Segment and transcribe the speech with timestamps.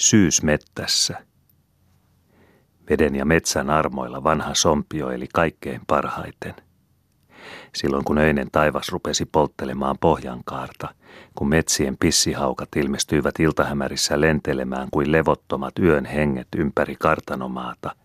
[0.00, 1.18] Syysmettässä.
[2.90, 6.54] Veden ja metsän armoilla vanha sompio eli kaikkein parhaiten.
[7.74, 10.88] Silloin kun öinen taivas rupesi polttelemaan pohjankaarta,
[11.34, 17.96] kun metsien pissihaukat ilmestyivät iltahämärissä lentelemään kuin levottomat yön henget ympäri kartanomaata,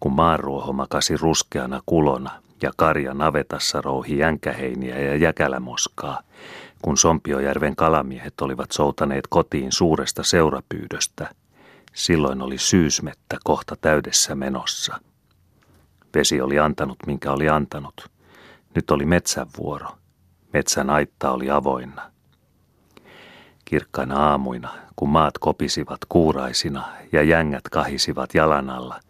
[0.00, 2.30] kun maanruoho makasi ruskeana kulona
[2.62, 6.22] ja karja navetassa rouhi jänkäheiniä ja jäkälämoskaa,
[6.82, 11.30] kun Sompiojärven kalamiehet olivat soutaneet kotiin suuresta seurapyydöstä.
[11.94, 15.00] Silloin oli syysmettä kohta täydessä menossa.
[16.14, 18.10] Vesi oli antanut, minkä oli antanut.
[18.74, 19.88] Nyt oli metsän vuoro.
[20.52, 22.10] Metsän aitta oli avoinna.
[23.68, 29.00] Kirkkaina aamuina, kun maat kopisivat kuuraisina ja jängät kahisivat jalan alla,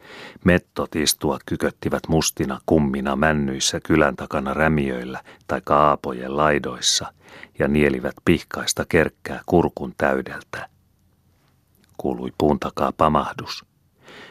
[0.45, 7.13] mettot istua kyköttivät mustina kummina männyissä kylän takana rämiöillä tai kaapojen laidoissa
[7.59, 10.69] ja nielivät pihkaista kerkkää kurkun täydeltä.
[11.97, 13.65] Kuului puun takaa pamahdus.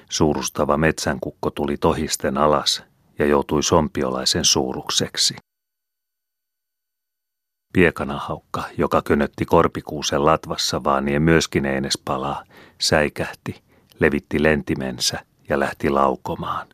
[0.10, 2.84] Suurustava metsänkukko tuli tohisten alas
[3.20, 5.36] ja joutui sompiolaisen suurukseksi.
[7.74, 12.44] Piekanahaukka, joka könötti korpikuusen latvassa vaanien myöskin eines palaa,
[12.82, 13.62] säikähti,
[14.00, 16.68] levitti lentimensä ja lähti laukomaan.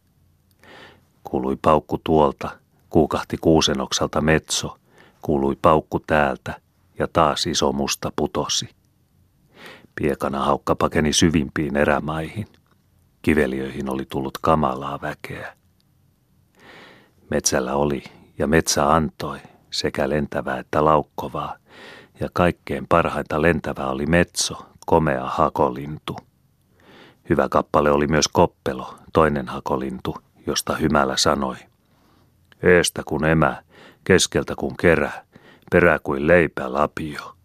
[1.23, 2.49] Kuului paukku tuolta,
[2.89, 4.77] kuukahti kuusenoksalta metso,
[5.21, 6.61] kuului paukku täältä
[6.99, 8.69] ja taas iso musta putosi.
[9.95, 12.47] Piekanahaukka pakeni syvimpiin erämaihin.
[13.21, 15.55] Kiveliöihin oli tullut kamalaa väkeä.
[17.29, 18.03] Metsällä oli
[18.37, 19.39] ja metsä antoi
[19.73, 21.55] sekä lentävää että laukkovaa,
[22.19, 26.17] ja kaikkein parhainta lentävää oli metso, komea hakolintu.
[27.29, 31.55] Hyvä kappale oli myös koppelo, toinen hakolintu, josta Hymälä sanoi.
[32.63, 33.63] Eestä kun emä,
[34.03, 35.11] keskeltä kun kerä,
[35.71, 37.35] perä kuin leipä lapio.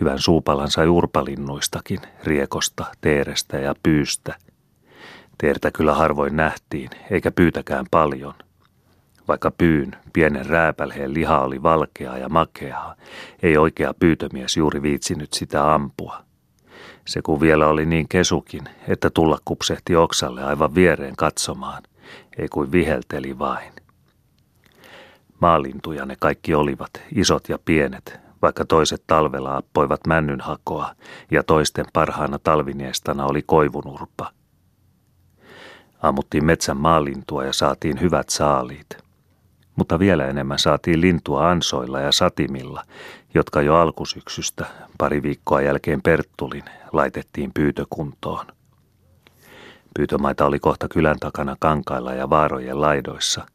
[0.00, 4.34] Hyvän suupalan sai urpalinnuistakin, riekosta, teerestä ja pyystä.
[5.38, 8.34] Teertä kyllä harvoin nähtiin, eikä pyytäkään paljon.
[9.28, 12.94] Vaikka pyyn, pienen rääpälheen liha oli valkeaa ja makeaa,
[13.42, 16.22] ei oikea pyytömies juuri viitsinyt sitä ampua.
[17.06, 21.82] Se kun vielä oli niin kesukin, että tulla kupsehti oksalle aivan viereen katsomaan,
[22.38, 23.72] ei kuin vihelteli vain.
[25.40, 30.94] Maalintuja ne kaikki olivat, isot ja pienet, vaikka toiset talvella appoivat männynhakoa
[31.30, 34.30] ja toisten parhaana talviniestana oli koivunurpa.
[36.02, 38.86] Ammuttiin metsän maalintua ja saatiin hyvät saaliit–
[39.76, 42.82] mutta vielä enemmän saatiin lintua ansoilla ja satimilla,
[43.34, 44.66] jotka jo alkusyksystä,
[44.98, 48.46] pari viikkoa jälkeen Perttulin, laitettiin pyytökuntoon.
[49.96, 53.46] Pyytömaita oli kohta kylän takana kankailla ja vaarojen laidoissa.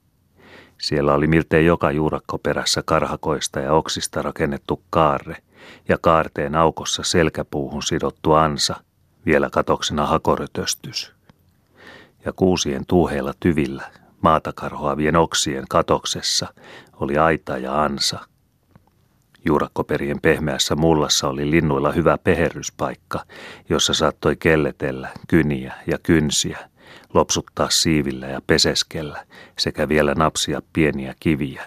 [0.77, 5.37] Siellä oli miltei joka juurakkoperässä karhakoista ja oksista rakennettu kaarre
[5.89, 8.75] ja kaarteen aukossa selkäpuuhun sidottu ansa,
[9.25, 11.13] vielä katoksena hakorötöstys.
[12.25, 16.53] Ja kuusien tuuheilla tyvillä Maata karhoavien oksien katoksessa
[16.93, 18.19] oli aita ja ansa.
[19.45, 23.25] Juurakkoperien pehmeässä mullassa oli linnuilla hyvä peherryspaikka,
[23.69, 26.57] jossa saattoi kelletellä kyniä ja kynsiä,
[27.13, 29.25] lopsuttaa siivillä ja peseskellä
[29.59, 31.63] sekä vielä napsia pieniä kiviä.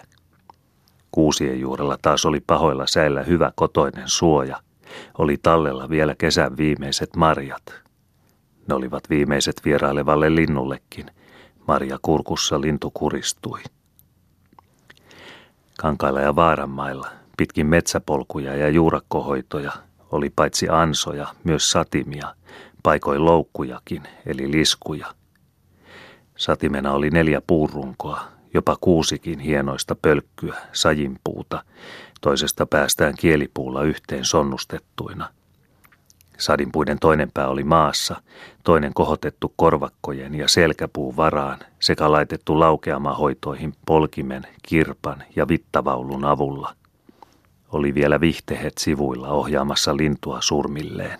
[1.11, 4.61] Kuusien juurella taas oli pahoilla säillä hyvä kotoinen suoja.
[5.17, 7.65] Oli tallella vielä kesän viimeiset marjat.
[8.67, 11.05] Ne olivat viimeiset vierailevalle linnullekin–
[11.67, 13.59] Marja kurkussa lintu kuristui.
[15.77, 19.71] Kankailla ja vaaranmailla, pitkin metsäpolkuja ja juurakkohoitoja,
[20.11, 22.35] oli paitsi ansoja, myös satimia,
[22.83, 25.07] paikoin loukkujakin, eli liskuja.
[26.37, 31.63] Satimena oli neljä puurunkoa, jopa kuusikin hienoista pölkkyä, sajinpuuta,
[32.21, 35.29] toisesta päästään kielipuulla yhteen sonnustettuina–
[36.37, 38.21] Sadinpuiden toinen pää oli maassa,
[38.63, 46.75] toinen kohotettu korvakkojen ja selkäpuun varaan sekä laitettu laukeamahoitoihin polkimen, kirpan ja vittavaulun avulla.
[47.71, 51.19] Oli vielä vihtehet sivuilla ohjaamassa lintua surmilleen.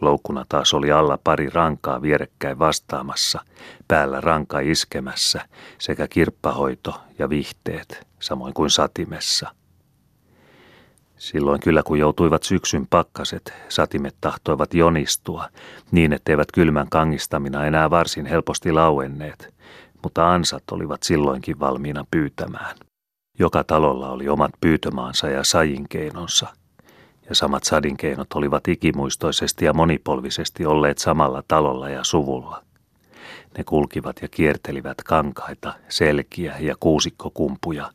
[0.00, 3.40] Loukkuna taas oli alla pari rankaa vierekkäin vastaamassa,
[3.88, 5.40] päällä ranka iskemässä
[5.78, 9.50] sekä kirppahoito ja vihteet, samoin kuin satimessa–
[11.18, 15.48] Silloin kyllä kun joutuivat syksyn pakkaset, satimet tahtoivat jonistua,
[15.90, 19.54] niin etteivät kylmän kangistamina enää varsin helposti lauenneet,
[20.02, 22.76] mutta ansat olivat silloinkin valmiina pyytämään.
[23.38, 26.46] Joka talolla oli omat pyytömaansa ja sajinkeinonsa,
[27.28, 32.62] ja samat sadinkeinot olivat ikimuistoisesti ja monipolvisesti olleet samalla talolla ja suvulla.
[33.58, 37.90] Ne kulkivat ja kiertelivät kankaita, selkiä ja kuusikkokumpuja,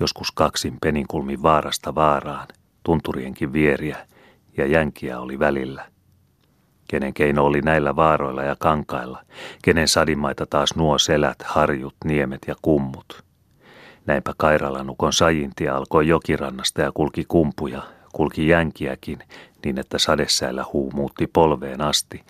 [0.00, 2.46] joskus kaksin peninkulmin vaarasta vaaraan,
[2.82, 4.06] tunturienkin vieriä
[4.56, 5.84] ja jänkiä oli välillä.
[6.88, 9.22] Kenen keino oli näillä vaaroilla ja kankailla,
[9.62, 13.24] kenen sadimaita taas nuo selät, harjut, niemet ja kummut.
[14.06, 17.82] Näinpä Kairalanukon sajintia alkoi jokirannasta ja kulki kumpuja,
[18.12, 19.18] kulki jänkiäkin,
[19.64, 22.22] niin että sadessäillä huu muutti polveen asti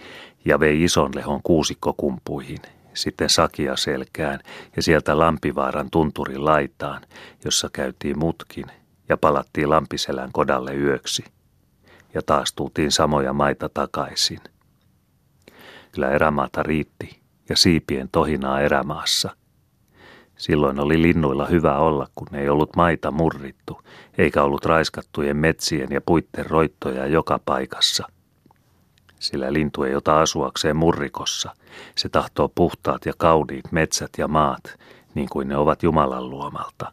[0.44, 2.58] ja vei ison lehon kuusikkokumpuihin,
[2.94, 4.40] sitten Sakia selkään
[4.76, 7.02] ja sieltä Lampivaaran tunturin laitaan,
[7.44, 8.66] jossa käytiin mutkin
[9.08, 11.24] ja palattiin Lampiselän kodalle yöksi.
[12.14, 14.40] Ja taas tultiin samoja maita takaisin.
[15.92, 19.36] Kyllä erämaata riitti ja siipien tohinaa erämaassa.
[20.36, 23.80] Silloin oli linnuilla hyvä olla, kun ei ollut maita murrittu,
[24.18, 28.06] eikä ollut raiskattujen metsien ja puitten roittoja joka paikassa–
[29.18, 31.54] sillä lintu ei ota asuakseen murrikossa.
[31.94, 34.78] Se tahtoo puhtaat ja kauniit metsät ja maat,
[35.14, 36.92] niin kuin ne ovat Jumalan luomalta.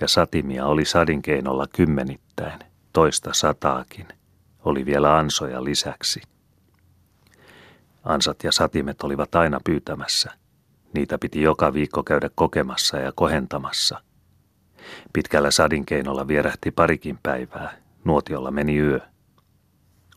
[0.00, 2.58] Ja satimia oli sadinkeinolla kymmenittäin,
[2.92, 4.08] toista sataakin.
[4.64, 6.20] Oli vielä ansoja lisäksi.
[8.04, 10.32] Ansat ja satimet olivat aina pyytämässä.
[10.94, 14.00] Niitä piti joka viikko käydä kokemassa ja kohentamassa.
[15.12, 19.00] Pitkällä sadinkeinolla vierähti parikin päivää, nuotiolla meni yö.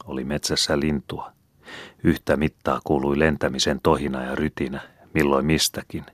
[0.06, 1.32] Oli metsässä lintua.
[2.04, 4.82] Yhtä mittaa kuului lentämisen tohina ja rytinä,
[5.14, 6.06] milloin mistäkin.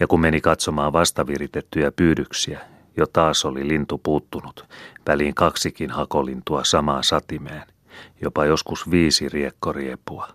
[0.00, 4.64] Ja kun meni katsomaan vastaviritettyjä pyydyksiä, jo taas oli lintu puuttunut,
[5.06, 7.66] väliin kaksikin hakolintua samaan satimeen,
[8.22, 10.28] jopa joskus viisi riekkoriepua.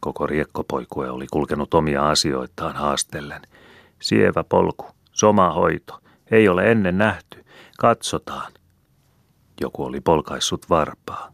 [0.00, 3.42] Koko riekkopoikue oli kulkenut omia asioitaan haastellen.
[4.00, 6.00] Sievä polku, soma hoito,
[6.30, 7.44] ei ole ennen nähty,
[7.78, 8.52] katsotaan.
[9.60, 11.32] Joku oli polkaissut varpaa.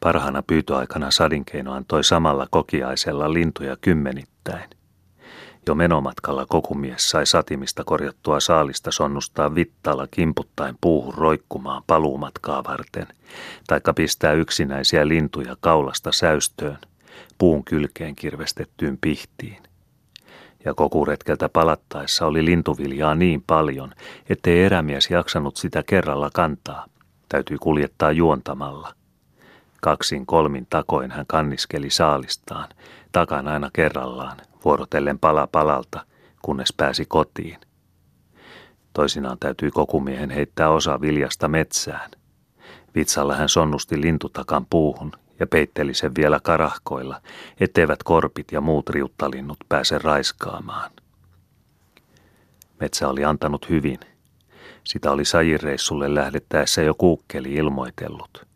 [0.00, 4.70] Parhaana pyytoaikana sadinkeino antoi samalla kokiaisella lintuja kymmenittäin.
[5.68, 13.06] Jo menomatkalla kokumies sai satimista korjattua saalista sonnustaa vittalla kimputtaen puuhun roikkumaan paluumatkaa varten,
[13.66, 16.78] taikka pistää yksinäisiä lintuja kaulasta säystöön,
[17.38, 19.62] puun kylkeen kirvestettyyn pihtiin.
[20.64, 23.92] Ja kokuretkeltä palattaessa oli lintuviljaa niin paljon,
[24.28, 26.86] ettei erämies jaksanut sitä kerralla kantaa.
[27.28, 28.92] Täytyy kuljettaa juontamalla–
[29.86, 32.68] Kaksin kolmin takoin hän kanniskeli saalistaan,
[33.12, 34.36] takan aina kerrallaan,
[34.66, 36.06] vuorotellen pala palalta,
[36.42, 37.58] kunnes pääsi kotiin.
[38.92, 42.10] Toisinaan täytyi kokumiehen heittää osa viljasta metsään.
[42.94, 47.20] Vitsalla hän sonnusti lintutakan puuhun ja peitteli sen vielä karahkoilla,
[47.60, 50.90] etteivät korpit ja muut riuttalinnut pääse raiskaamaan.
[52.80, 54.00] Metsä oli antanut hyvin.
[54.84, 58.46] Sitä oli sajireissulle lähdettäessä jo kuukkeli ilmoitellut.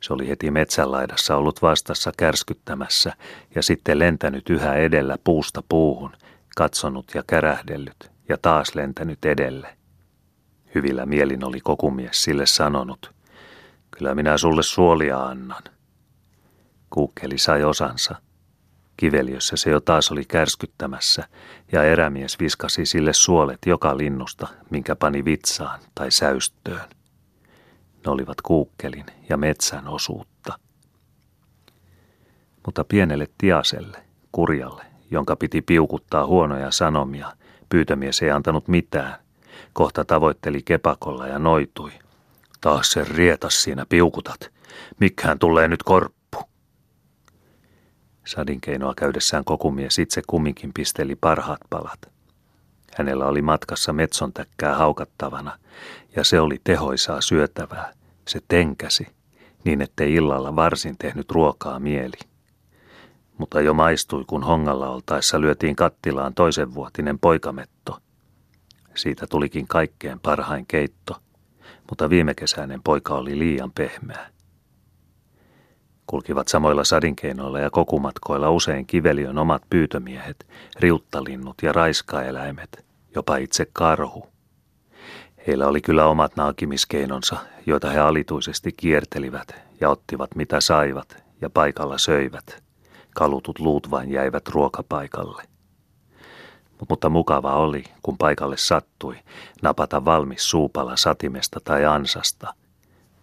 [0.00, 3.12] Se oli heti metsänlaidassa ollut vastassa kärskyttämässä
[3.54, 6.12] ja sitten lentänyt yhä edellä puusta puuhun,
[6.56, 9.76] katsonut ja kärähdellyt ja taas lentänyt edelle.
[10.74, 13.14] Hyvillä mielin oli kokumies sille sanonut,
[13.90, 15.62] kyllä minä sulle suolia annan.
[16.90, 18.14] Kuukkeli sai osansa.
[18.96, 21.28] Kiveliössä se jo taas oli kärskyttämässä,
[21.72, 26.88] ja erämies viskasi sille suolet joka linnusta, minkä pani vitsaan tai säystöön.
[28.04, 30.58] Ne olivat kuukkelin ja metsän osuutta.
[32.66, 37.32] Mutta pienelle tiaselle, kurjalle, jonka piti piukuttaa huonoja sanomia,
[37.68, 39.14] pyytämies ei antanut mitään.
[39.72, 41.92] Kohta tavoitteli kepakolla ja noitui.
[42.60, 44.50] Taas se rietas siinä piukutat.
[45.00, 46.38] Mikään tulee nyt korppu.
[48.26, 52.14] Sadinkeinoa käydessään kokumies itse kumminkin pisteli parhaat palat.
[52.96, 55.58] Hänellä oli matkassa metsontäkkää haukattavana,
[56.16, 57.92] ja se oli tehoisaa syötävää.
[58.28, 59.06] Se tenkäsi,
[59.64, 62.18] niin ettei illalla varsin tehnyt ruokaa mieli.
[63.38, 67.98] Mutta jo maistui, kun hongalla oltaessa lyötiin kattilaan toisenvuotinen poikametto.
[68.94, 71.16] Siitä tulikin kaikkein parhain keitto,
[71.90, 74.30] mutta viime kesäinen poika oli liian pehmeä.
[76.06, 80.46] Kulkivat samoilla sadinkeinoilla ja kokumatkoilla usein kiveliön omat pyytömiehet,
[80.80, 84.33] riuttalinnut ja raiskaeläimet, jopa itse karhu.
[85.46, 87.36] Heillä oli kyllä omat naakimiskeinonsa,
[87.66, 92.62] joita he alituisesti kiertelivät ja ottivat mitä saivat ja paikalla söivät.
[93.14, 95.42] Kalutut luut vain jäivät ruokapaikalle.
[96.88, 99.16] Mutta mukava oli, kun paikalle sattui,
[99.62, 102.54] napata valmis suupala satimesta tai ansasta.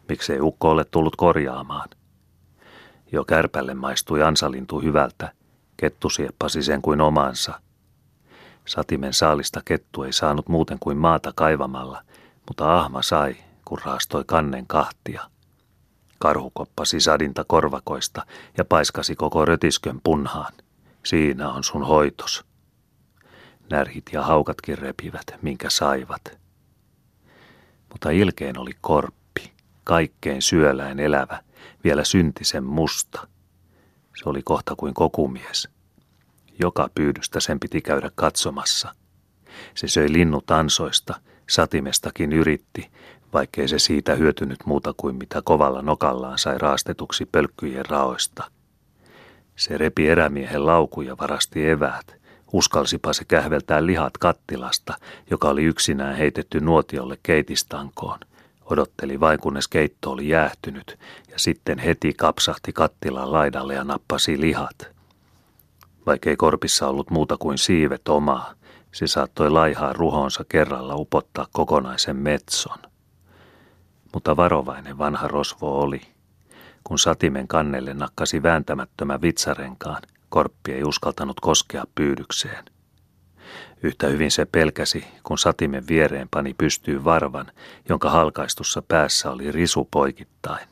[0.09, 1.89] Miksei ukko ole tullut korjaamaan?
[3.11, 5.31] Jo kärpälle maistui ansalintu hyvältä,
[5.77, 7.53] kettu sieppasi sen kuin omansa–
[8.65, 12.01] Satimen saalista kettu ei saanut muuten kuin maata kaivamalla,
[12.51, 15.29] mutta ahma sai, kun raastoi kannen kahtia.
[16.19, 18.25] Karhu koppasi sadinta korvakoista
[18.57, 20.53] ja paiskasi koko rötiskön punhaan.
[21.05, 22.45] Siinä on sun hoitos.
[23.69, 26.39] Närhit ja haukatkin repivät, minkä saivat.
[27.89, 29.53] Mutta ilkeen oli korppi,
[29.83, 31.43] kaikkein syöläin elävä,
[31.83, 33.27] vielä syntisen musta.
[34.23, 35.69] Se oli kohta kuin kokumies.
[36.59, 38.95] Joka pyydystä sen piti käydä katsomassa.
[39.75, 42.89] Se söi linnut ansoista, satimestakin yritti,
[43.33, 48.43] vaikkei se siitä hyötynyt muuta kuin mitä kovalla nokallaan sai raastetuksi pölkkyjen raoista.
[49.55, 52.21] Se repi erämiehen laukuja varasti eväät,
[52.53, 54.93] Uskalsipa se kähveltää lihat kattilasta,
[55.29, 58.19] joka oli yksinään heitetty nuotiolle keitistankoon.
[58.65, 64.87] Odotteli vain kunnes keitto oli jäähtynyt ja sitten heti kapsahti kattilan laidalle ja nappasi lihat.
[66.05, 68.53] Vaikkei korpissa ollut muuta kuin siivet omaa,
[68.91, 72.77] se saattoi laihaa ruhonsa kerralla upottaa kokonaisen metson.
[74.13, 76.01] Mutta varovainen vanha rosvo oli.
[76.83, 82.65] Kun satimen kannelle nakkasi vääntämättömän vitsarenkaan, Korppi ei uskaltanut koskea pyydykseen.
[83.83, 87.51] Yhtä hyvin se pelkäsi, kun satimen viereen pani pystyyn varvan,
[87.89, 90.67] jonka halkaistussa päässä oli risu poikittain.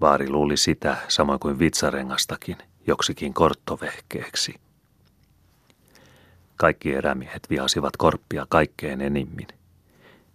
[0.00, 2.56] Vaari luuli sitä, samoin kuin vitsarengastakin,
[2.86, 4.63] joksikin korttovehkeeksi.
[6.56, 9.48] Kaikki erämiehet vihasivat korppia kaikkein enimmin.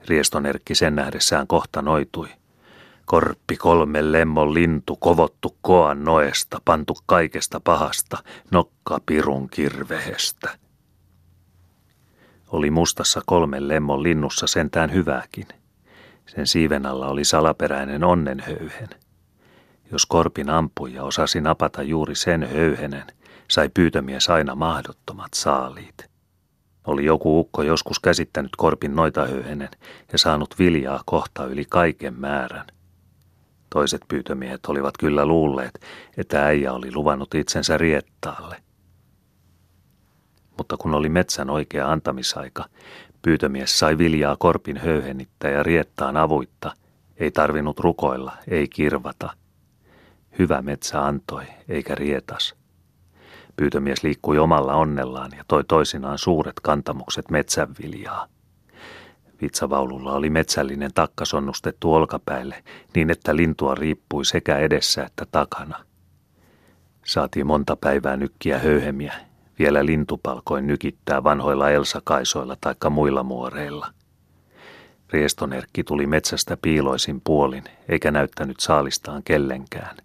[0.07, 2.29] Riestonerkki sen nähdessään kohta noitui,
[3.09, 8.17] Korppi kolme lemmon lintu, kovottu koan noesta, pantu kaikesta pahasta,
[8.51, 10.57] nokka pirun kirvehestä.
[12.47, 15.47] Oli mustassa kolmen lemmon linnussa sentään hyvääkin.
[16.27, 18.89] Sen siiven alla oli salaperäinen onnenhöyhen.
[19.91, 23.05] Jos korpin ampui ja osasi napata juuri sen höyhenen,
[23.47, 26.08] sai pyytämies aina mahdottomat saaliit.
[26.89, 29.69] Oli joku ukko joskus käsittänyt korpin noita höyhenen
[30.11, 32.65] ja saanut viljaa kohta yli kaiken määrän–
[33.69, 35.79] Toiset pyytömiehet olivat kyllä luulleet,
[36.17, 38.63] että äijä oli luvannut itsensä riettaalle.
[40.57, 42.65] Mutta kun oli metsän oikea antamisaika,
[43.21, 46.73] pyytömies sai viljaa korpin höyhenittää ja riettaan avuitta,
[47.17, 49.29] ei tarvinnut rukoilla, ei kirvata.
[50.39, 52.58] Hyvä metsä antoi, eikä rietas.
[53.59, 58.27] Pyytömies liikkui omalla onnellaan ja toi toisinaan suuret kantamukset metsänviljaa.
[59.41, 62.63] Vitsavaululla oli metsällinen takka sonnustettu olkapäille
[62.95, 65.85] niin, että lintua riippui sekä edessä että takana.
[67.05, 69.13] Saatiin monta päivää nykkiä höyhemiä,
[69.59, 73.87] vielä lintupalkoin nykittää vanhoilla elsakaisoilla taikka muilla muoreilla.
[75.13, 79.97] Riestonerkki tuli metsästä piiloisin puolin, eikä näyttänyt saalistaan kellenkään.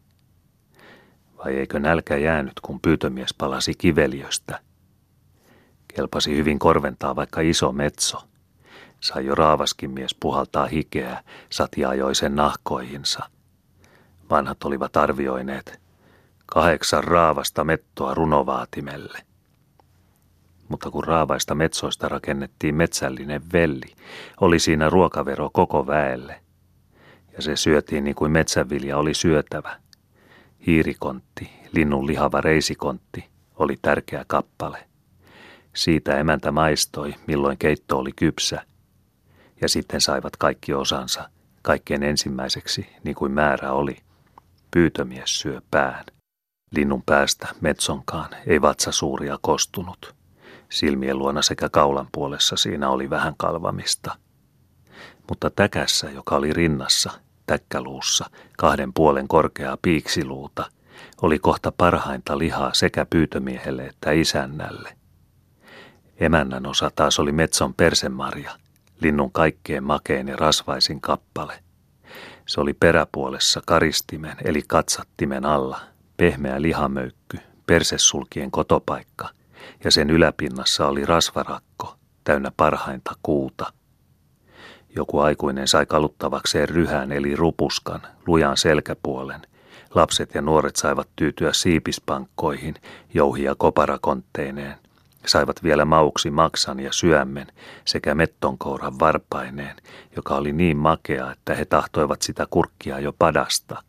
[1.45, 4.61] Vai eikö nälkä jäänyt, kun pyytömies palasi kiveliöstä?
[5.95, 8.19] Kelpasi hyvin korventaa vaikka iso metso–
[9.05, 13.25] Sai jo raavaskin mies puhaltaa hikeä, Satja ajoi sen nahkoihinsa.
[14.31, 15.81] Vanhat olivat arvioineet
[16.47, 19.19] kahdeksan raavasta mettoa runovaatimelle.
[20.69, 23.95] Mutta kun raavaista metsoista rakennettiin metsällinen velli,
[24.41, 26.41] oli siinä ruokavero koko väelle.
[27.37, 29.77] Ja se syötiin niin kuin metsävilja oli syötävä.
[30.67, 33.25] Hiirikontti, linnun lihava reisikontti,
[33.57, 34.89] oli tärkeä kappale.
[35.75, 38.63] Siitä emäntä maistoi, milloin keitto oli kypsä–
[39.65, 41.31] ja sitten saivat kaikki osansa,
[41.63, 43.97] kaikkein ensimmäiseksi, niin kuin määrä oli.
[44.71, 46.05] Pyytömies syö pään.
[46.71, 50.15] Linnun päästä metsonkaan ei vatsa suuria kostunut.
[50.71, 54.17] Silmien luona sekä kaulan puolessa siinä oli vähän kalvamista.
[55.29, 57.13] Mutta täkässä, joka oli rinnassa,
[57.47, 60.71] täkkäluussa, kahden puolen korkeaa piiksiluuta,
[61.23, 64.97] oli kohta parhainta lihaa sekä pyytömiehelle että isännälle.
[66.17, 68.51] Emännän osa taas oli metson persemarja–
[69.01, 71.63] linnun kaikkein makein ja rasvaisin kappale.
[72.47, 75.81] Se oli peräpuolessa karistimen eli katsattimen alla,
[76.17, 79.29] pehmeä lihamöykky, persesulkien kotopaikka,
[79.85, 83.73] ja sen yläpinnassa oli rasvarakko, täynnä parhainta kuuta.
[84.97, 89.43] Joku aikuinen sai kaluttavakseen ryhän eli rupuskan, lujan selkäpuolen.
[89.95, 92.75] Lapset ja nuoret saivat tyytyä siipispankkoihin,
[93.15, 94.79] jouhia koparakontteineen,
[95.27, 97.47] Saivat vielä mauksi maksan ja syömmen
[97.85, 99.77] sekä mettonkouran varpaineen,
[100.17, 103.83] joka oli niin makea, että he tahtoivat sitä kurkkia jo padasta.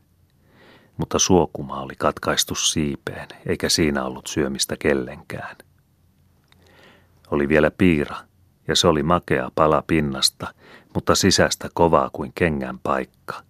[0.97, 5.55] Mutta suokuma oli katkaistu siipeen, eikä siinä ollut syömistä kellenkään.
[7.31, 8.15] Oli vielä piira,
[8.67, 10.53] ja se oli makea pala pinnasta,
[10.93, 13.41] mutta sisästä kovaa kuin kengän paikka.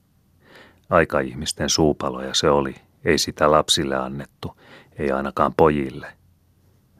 [0.89, 4.57] Aikaihmisten suupaloja se oli, ei sitä lapsille annettu,
[4.97, 6.07] ei ainakaan pojille–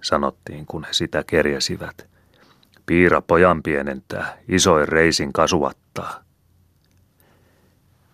[0.05, 2.07] sanottiin, kun he sitä kerjäsivät.
[2.85, 6.23] Piira pojan pienentää, isoin reisin kasuattaa.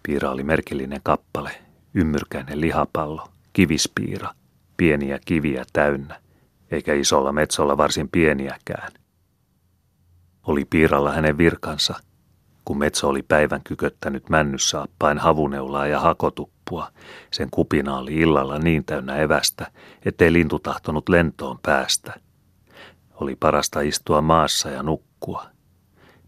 [0.04, 1.52] Piira oli merkillinen kappale,
[1.94, 4.30] ymmyrkäinen lihapallo, kivispiira,
[4.78, 6.20] pieniä kiviä täynnä,
[6.72, 8.92] eikä isolla metsolla varsin pieniäkään.
[10.48, 11.96] Oli piiralla hänen virkansa,
[12.66, 16.92] Kun Metso oli päivän kyköttänyt männyssaappain havuneulaa ja hakotuppua,
[17.32, 19.72] sen kupina oli illalla niin täynnä evästä,
[20.06, 22.14] ettei lintu tahtonut lentoon päästä.
[23.14, 25.46] Oli parasta istua maassa ja nukkua.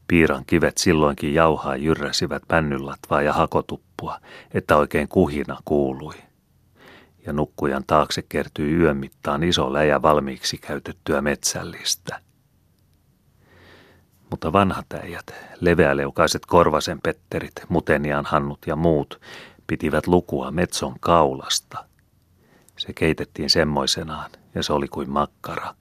[0.08, 4.20] Piiran kivet silloinkin jauhaa jyrräsivät männynlatvaa ja hakotuppua,
[4.54, 6.16] että oikein kuhina kuului.
[7.26, 12.20] Ja nukkujan taakse kertyi yön mittaan iso läjä valmiiksi käytettyä metsällistä
[14.34, 19.22] mutta vanhat äijät, leveäleukaiset Korvasen Petterit, Mutenian Hannut ja muut
[19.68, 21.86] pitivät lukua Metson kaulasta.
[22.78, 25.76] Se keitettiin semmoisenaan ja se oli kuin makkara.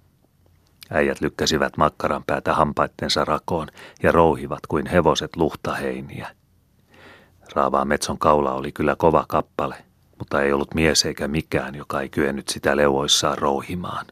[0.90, 3.68] Äijät lykkäsivät makkaran päätä hampaittensa rakoon
[4.02, 6.30] ja rouhivat kuin hevoset luhtaheiniä.
[7.54, 9.85] Raavaa Metson kaula oli kyllä kova kappale,
[10.18, 14.06] mutta ei ollut mies eikä mikään, joka ei kyennyt sitä leuoissaan rouhimaan.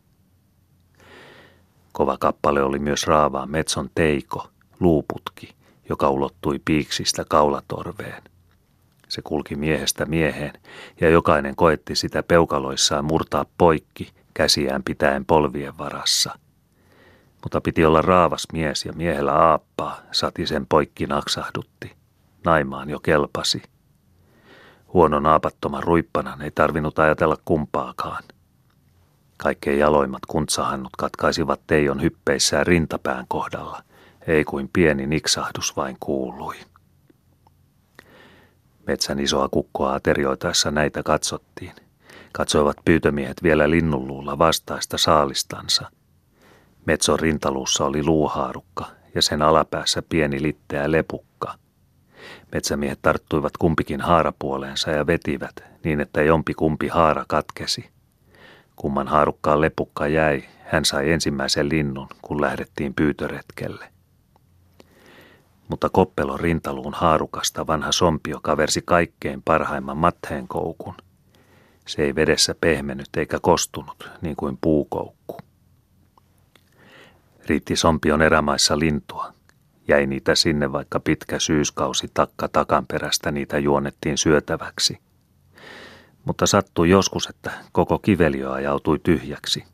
[1.92, 4.48] Kova kappale oli myös raavaa metson teiko,
[4.80, 5.54] luuputki,
[5.88, 8.22] joka ulottui piiksistä kaulatorveen.
[9.08, 10.52] Se kulki miehestä mieheen,
[11.00, 16.38] ja jokainen koetti sitä peukaloissaan murtaa poikki, käsiään pitäen polvien varassa.
[17.42, 21.92] Mutta piti olla raavas mies ja miehellä aappaa, sati sen poikki naksahdutti.
[22.44, 23.62] Naimaan jo kelpasi.
[24.92, 28.22] Huonon aapattoman ruippanan ei tarvinnut ajatella kumpaakaan–
[29.42, 33.82] Kaikkein jaloimmat kuntsahannut katkaisivat Teijon hyppeissään rintapään kohdalla,
[34.26, 36.56] ei kuin pieni niksahdus vain kuului.
[38.86, 41.72] Metsän isoa kukkoa aterioitaessa näitä katsottiin.
[42.32, 45.90] Katsoivat pyytömiehet vielä linnunluulla vastaista saalistansa.
[46.86, 51.54] Metson rintaluussa oli luuhaarukka ja sen alapäässä pieni litteä lepukka.
[52.52, 57.90] Metsämiehet tarttuivat kumpikin haarapuoleensa ja vetivät niin, että jompi kumpi haara katkesi–
[58.80, 63.88] Kumman haarukkaan lepukka jäi, hän sai ensimmäisen linnun, kun lähdettiin pyytöretkelle.
[65.68, 70.94] Mutta koppelon rintaluun haarukasta vanha sompio kaversi kaikkein parhaimman mattheen koukun.
[71.86, 75.38] Se ei vedessä pehmennyt eikä kostunut, niin kuin puukoukku.
[77.46, 79.32] Riitti sompion erämaissa lintua.
[79.88, 84.98] Jäi niitä sinne, vaikka pitkä syyskausi takka takan perästä niitä juonettiin syötäväksi–
[86.24, 89.64] mutta sattui joskus, että koko kiveliö ajautui tyhjäksi.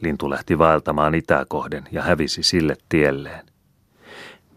[0.00, 3.46] Lintu lähti vaeltamaan itää kohden ja hävisi sille tielleen.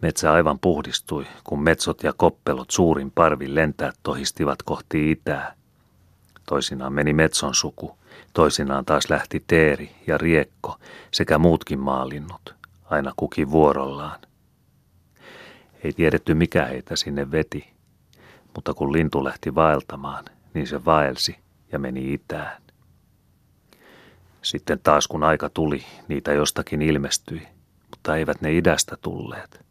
[0.01, 5.53] Metsä aivan puhdistui, kun metsot ja koppelot suurin parvin lentää tohistivat kohti itää.
[6.45, 7.97] Toisinaan meni metson suku,
[8.33, 10.77] toisinaan taas lähti teeri ja riekko
[11.11, 14.19] sekä muutkin maalinnut, aina kukin vuorollaan.
[15.83, 17.69] Ei tiedetty mikä heitä sinne veti,
[18.55, 21.37] mutta kun lintu lähti vaeltamaan– niin se vaelsi
[21.71, 22.61] ja meni itään.
[24.41, 27.47] Sitten taas kun aika tuli, niitä jostakin ilmestyi,
[27.89, 29.65] mutta eivät ne idästä tulleet.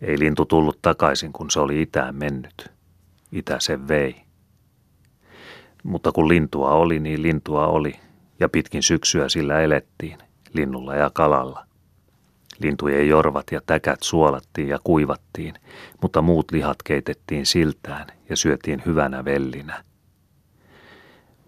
[0.00, 2.70] Ei lintu tullut takaisin, kun se oli itään mennyt.
[3.32, 4.16] Itä sen vei.
[5.82, 8.00] Mutta kun lintua oli, niin lintua oli,
[8.40, 10.18] ja pitkin syksyä sillä elettiin,
[10.52, 11.66] linnulla ja kalalla.
[12.58, 15.54] Lintujen jorvat ja täkät suolattiin ja kuivattiin,
[16.02, 19.84] mutta muut lihat keitettiin siltään ja syötiin hyvänä vellinä–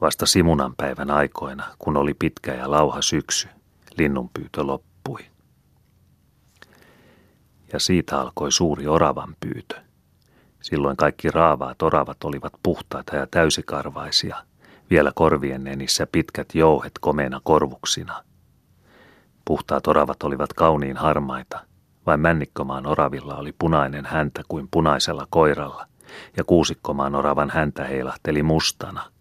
[0.06, 3.48] Vasta Simunan päivän aikoina, kun oli pitkä ja lauha syksy,
[3.98, 5.26] linnunpyytö loppui.
[7.72, 9.76] Ja siitä alkoi suuri oravan pyytö.
[10.62, 14.36] Silloin kaikki raavaat oravat olivat puhtaita ja täysikarvaisia,
[14.90, 18.24] vielä korvien nenissä pitkät jouhet komeina korvuksina.
[19.44, 21.60] Puhtaat oravat olivat kauniin harmaita,
[22.06, 25.86] vain männikkomaan oravilla oli punainen häntä kuin punaisella koiralla,
[26.36, 29.02] ja kuusikkomaan oravan häntä heilahteli mustana–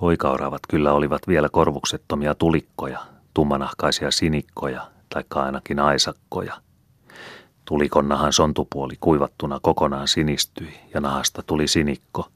[0.00, 3.00] Poikaoravat kyllä olivat vielä korvuksettomia tulikkoja,
[3.34, 6.54] tummanahkaisia sinikkoja tai ainakin aisakkoja.
[7.64, 12.28] Tulikon nahan sontupuoli kuivattuna kokonaan sinistyi ja nahasta tuli sinikko.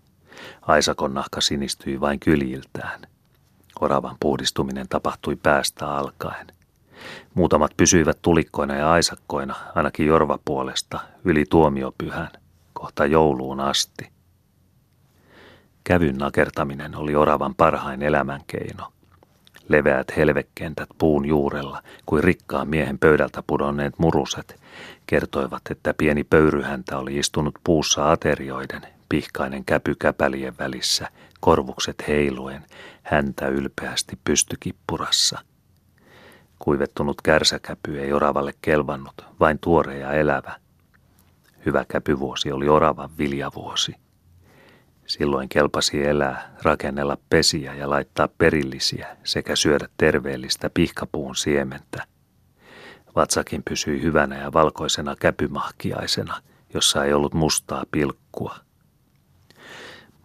[0.63, 3.01] Aisakon nahka sinistyi vain kyljiltään.
[3.81, 6.47] Oravan puhdistuminen tapahtui päästä alkaen.
[7.35, 12.31] Muutamat pysyivät tulikkoina ja aisakkoina, ainakin jorvapuolesta, yli tuomiopyhän,
[12.73, 14.14] kohta jouluun asti.
[15.85, 18.93] Kävyn nakertaminen oli oravan parhain elämänkeino.
[19.69, 24.61] Leveät helvekentät puun juurella, kuin rikkaan miehen pöydältä pudonneet muruset,
[25.07, 31.09] kertoivat, että pieni pöyryhäntä oli istunut puussa aterioiden, pihkainen käpy käpälien välissä,
[31.41, 32.65] korvukset heiluen,
[33.03, 35.39] häntä ylpeästi pystykippurassa.
[36.59, 40.57] Kuivettunut kärsäkäpy ei oravalle kelvannut, vain tuore ja elävä.
[41.67, 44.04] Hyvä käpyvuosi oli oravan viljavuosi.
[45.07, 52.07] Silloin kelpasi elää, rakennella pesiä ja laittaa perillisiä sekä syödä terveellistä pihkapuun siementä.
[53.17, 56.43] Vatsakin pysyi hyvänä ja valkoisena käpymahkiaisena,
[56.75, 58.57] jossa ei ollut mustaa pilkkua.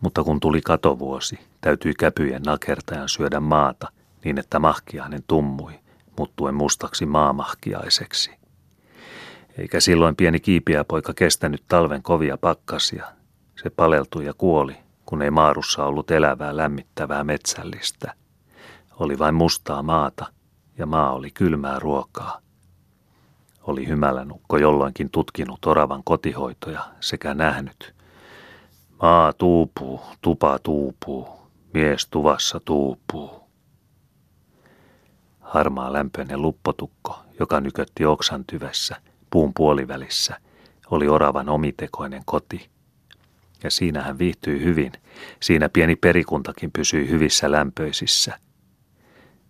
[0.01, 3.87] Mutta kun tuli katovuosi, täytyi käpyjen nakertajan syödä maata
[4.23, 5.79] niin, että mahkiainen tummui,
[6.17, 8.31] muttuen mustaksi maamahkiaiseksi.
[9.57, 13.18] Eikä silloin pieni kiipiäpoika kestänyt talven kovia pakkasia.
[13.63, 18.13] Se paleltui ja kuoli, kun ei maarussa ollut elävää lämmittävää metsällistä.
[18.99, 20.25] Oli vain mustaa maata,
[20.77, 22.39] ja maa oli kylmää ruokaa.
[23.63, 27.95] Oli hymälänukko jolloinkin tutkinut oravan kotihoitoja sekä nähnyt.
[29.01, 31.27] Maa tuupuu, tupa tuupuu,
[31.73, 33.43] mies tuvassa tuupuu.
[35.39, 38.95] Harmaa lämpöinen luppotukko, joka nykötti oksan tyvessä,
[39.29, 40.37] puun puolivälissä,
[40.91, 42.69] oli oravan omitekoinen koti.
[43.63, 44.91] Ja siinä hän viihtyi hyvin,
[45.39, 48.39] siinä pieni perikuntakin pysyi hyvissä lämpöisissä.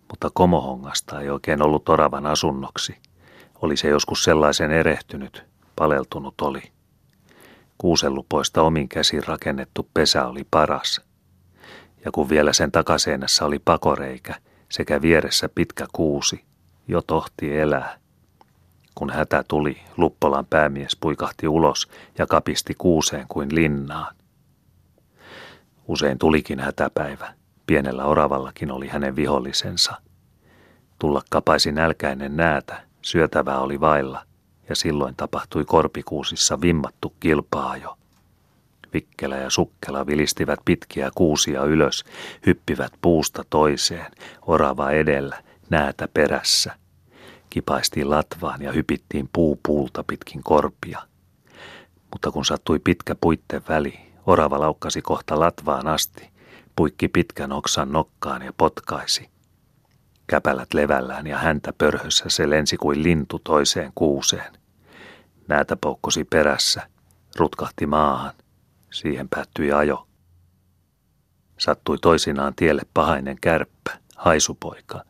[0.08, 2.96] Mutta komohongasta ei oikein ollut oravan asunnoksi.
[3.62, 5.44] Oli se joskus sellaisen erehtynyt,
[5.76, 6.62] paleltunut oli.
[7.78, 11.00] Kuusellupoista omin käsin rakennettu pesä oli paras.
[12.04, 14.34] Ja kun vielä sen takaseinässä oli pakoreikä
[14.68, 16.44] sekä vieressä pitkä kuusi,
[16.88, 17.99] jo tohti elää.
[18.94, 24.14] Kun hätä tuli, Luppolan päämies puikahti ulos ja kapisti kuuseen kuin linnaan.
[25.88, 27.34] Usein tulikin hätäpäivä.
[27.66, 29.92] Pienellä oravallakin oli hänen vihollisensa.
[30.98, 34.22] Tulla kapaisi nälkäinen näätä, syötävää oli vailla,
[34.68, 37.96] ja silloin tapahtui korpikuusissa vimmattu kilpaajo.
[38.92, 42.04] Vikkelä ja Sukkela vilistivät pitkiä kuusia ylös,
[42.46, 46.79] hyppivät puusta toiseen, orava edellä, näätä perässä.
[47.50, 51.02] Kipaistiin latvaan ja hypittiin puu puulta pitkin korpia.
[52.10, 56.30] Mutta kun sattui pitkä puitten väli, orava laukkasi kohta latvaan asti,
[56.76, 59.30] puikki pitkän oksan nokkaan ja potkaisi.
[60.26, 64.52] Käpälät levällään ja häntä pörhössä se lensi kuin lintu toiseen kuuseen.
[65.48, 66.88] Näätä poukkosi perässä,
[67.36, 68.32] rutkahti maahan.
[68.92, 70.06] Siihen päättyi ajo.
[71.58, 75.04] Sattui toisinaan tielle pahainen kärppä, haisupoika.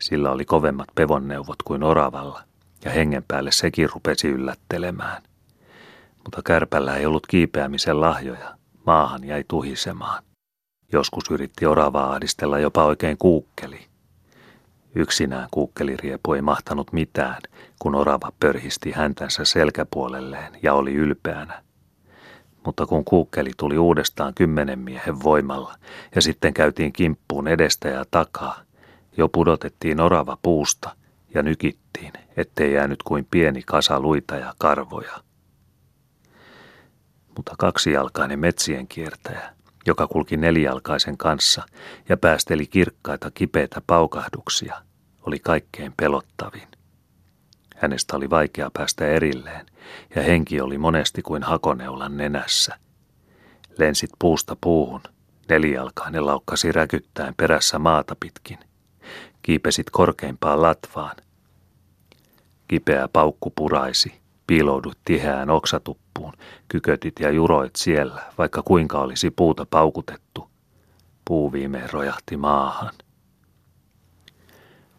[0.00, 2.42] Sillä oli kovemmat pevonneuvot kuin oravalla,
[2.84, 5.22] ja hengen päälle sekin rupesi yllättelemään.
[6.24, 8.54] Mutta kärpällä ei ollut kiipeämisen lahjoja,
[8.86, 10.22] maahan jäi tuhisemaan.
[10.92, 13.86] Joskus yritti oravaa ahdistella jopa oikein kuukkeli.
[14.94, 17.42] Yksinään kuukkeliriepu ei mahtanut mitään,
[17.78, 21.62] kun orava pörhisti häntänsä selkäpuolelleen ja oli ylpeänä.
[22.66, 25.74] Mutta kun kuukkeli tuli uudestaan kymmenen miehen voimalla
[26.14, 28.60] ja sitten käytiin kimppuun edestä ja takaa,
[29.20, 30.96] jo pudotettiin orava puusta
[31.34, 35.20] ja nykittiin, ettei jäänyt kuin pieni kasa luita ja karvoja.
[37.36, 39.54] Mutta kaksijalkainen metsien kiertäjä,
[39.86, 41.62] joka kulki nelijalkaisen kanssa
[42.08, 44.76] ja päästeli kirkkaita kipeitä paukahduksia,
[45.26, 46.68] oli kaikkein pelottavin.
[47.76, 49.66] Hänestä oli vaikea päästä erilleen,
[50.14, 52.76] ja henki oli monesti kuin hakoneulan nenässä.
[53.78, 55.00] Lensit puusta puuhun,
[55.48, 58.69] nelijalkainen laukkasi räkyttäen perässä maata pitkin.
[59.42, 61.16] Kiipesit korkeimpaan latvaan.
[62.68, 66.32] Kipeä paukku puraisi, piiloudut tiheään oksatuppuun,
[66.68, 70.50] kykötit ja juroit siellä, vaikka kuinka olisi puuta paukutettu.
[71.24, 72.92] Puu viimein rojahti maahan.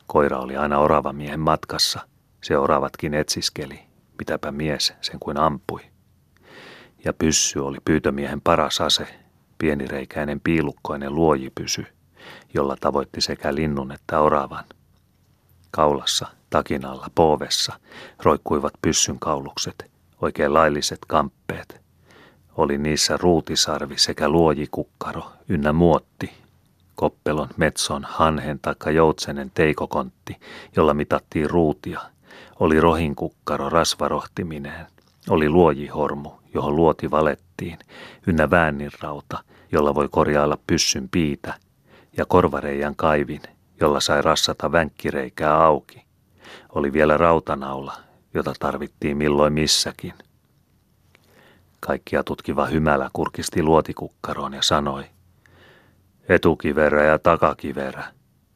[0.07, 1.99] Koira oli aina orava miehen matkassa.
[2.43, 3.79] Se oravatkin etsiskeli,
[4.19, 5.81] mitäpä mies sen kuin ampui.
[7.05, 9.07] Ja pyssy oli pyytömiehen paras ase,
[9.57, 11.85] pienireikäinen piilukkoinen luojipysy,
[12.53, 14.63] jolla tavoitti sekä linnun että oravan.
[15.71, 17.79] Kaulassa, takinalla, poovessa
[18.23, 21.81] roikkuivat pyssyn kaulukset, oikein lailliset kamppeet.
[22.57, 26.33] Oli niissä ruutisarvi sekä luojikukkaro ynnä muotti,
[26.95, 30.37] koppelon, metson, hanhen taikka joutsenen teikokontti,
[30.75, 32.01] jolla mitattiin ruutia.
[32.59, 34.85] Oli rohinkukkaro rasvarohtimineen.
[35.29, 37.79] Oli luojihormu, johon luoti valettiin,
[38.27, 41.53] ynnä väänninrauta, jolla voi korjailla pyssyn piitä,
[42.17, 43.41] ja korvareijan kaivin,
[43.79, 46.05] jolla sai rassata vänkkireikää auki.
[46.69, 47.93] Oli vielä rautanaula,
[48.33, 50.13] jota tarvittiin milloin missäkin.
[51.79, 55.05] Kaikkia tutkiva hymälä kurkisti luotikukkaroon ja sanoi–
[56.29, 58.03] Etukiverä ja takakiverä.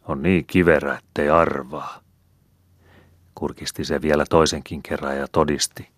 [0.08, 2.00] On niin kiverä, ettei arvaa.
[3.36, 5.89] Kurkisti se vielä toisenkin kerran ja todisti.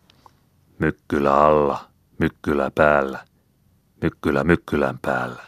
[0.79, 1.79] Mykkylä alla,
[2.19, 3.19] mykkylä päällä,
[4.01, 5.43] mykkylä mykkylän päällä.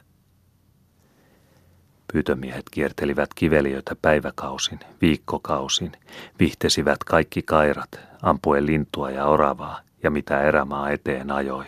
[2.14, 5.92] Pyytömiehet kiertelivät kiveliöitä päiväkausin, viikkokausin,
[6.40, 11.66] vihtesivät kaikki kairat, ampuen lintua ja oravaa ja mitä erämaa eteen ajoi.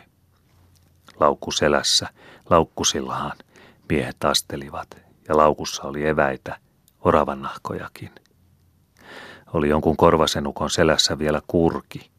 [1.19, 2.07] Laukku selässä,
[2.49, 3.37] laukkusillahan–
[3.91, 4.87] Miehet astelivat
[5.27, 6.57] ja laukussa oli eväitä,
[7.01, 8.09] oravannahkojakin.
[9.53, 12.11] Oli jonkun korvasenukon selässä vielä kurki.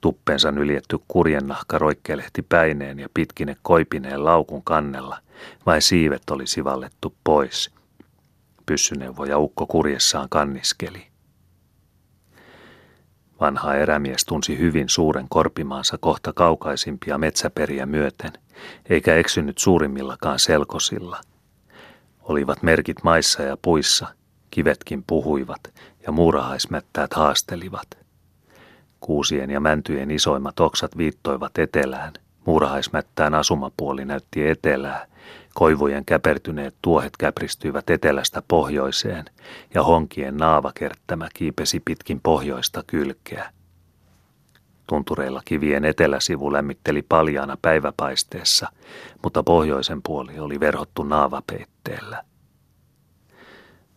[0.00, 5.18] Tuppeensa nyljetty kurjennahka roikkelehti päineen ja pitkine koipineen laukun kannella,
[5.66, 7.70] vain siivet oli sivallettu pois.
[8.66, 11.06] Pyssyneuvoja ukko kurjessaan kanniskeli.
[13.40, 18.32] Vanha erämies tunsi hyvin suuren korpimaansa kohta kaukaisimpia metsäperiä myöten,
[18.90, 21.20] eikä eksynyt suurimmillakaan selkosilla.
[22.20, 24.06] Olivat merkit maissa ja puissa,
[24.50, 25.74] kivetkin puhuivat
[26.06, 28.05] ja muurahaismättäät haastelivat.
[29.00, 32.12] Kuusien ja mäntyjen isoimmat oksat viittoivat etelään,
[32.46, 35.06] muurahaismättään asumapuoli näytti etelää,
[35.54, 39.24] koivujen käpertyneet tuohet käpristyivät etelästä pohjoiseen
[39.74, 43.52] ja honkien naavakerttämä kiipesi pitkin pohjoista kylkeä.
[44.86, 48.68] Tuntureilla kivien eteläsivu lämmitteli paljaana päiväpaisteessa,
[49.22, 52.24] mutta pohjoisen puoli oli verhottu naavapeitteellä.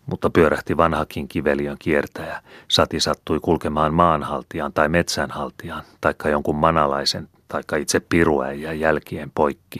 [0.09, 7.75] Mutta pyörähti vanhakin kiveliön kiertäjä, sati sattui kulkemaan maanhaltijan tai metsänhaltijan, taikka jonkun manalaisen, taikka
[7.75, 9.79] itse piruäijän jälkien poikki.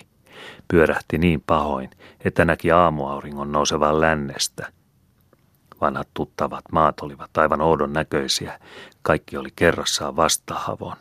[0.67, 1.89] Pyörähti niin pahoin,
[2.25, 4.67] että näki aamuauringon nousevan lännestä.
[5.81, 8.59] Vanhat tuttavat maat olivat aivan oudon näköisiä,
[9.01, 10.97] kaikki oli kerrassaan vastahavon.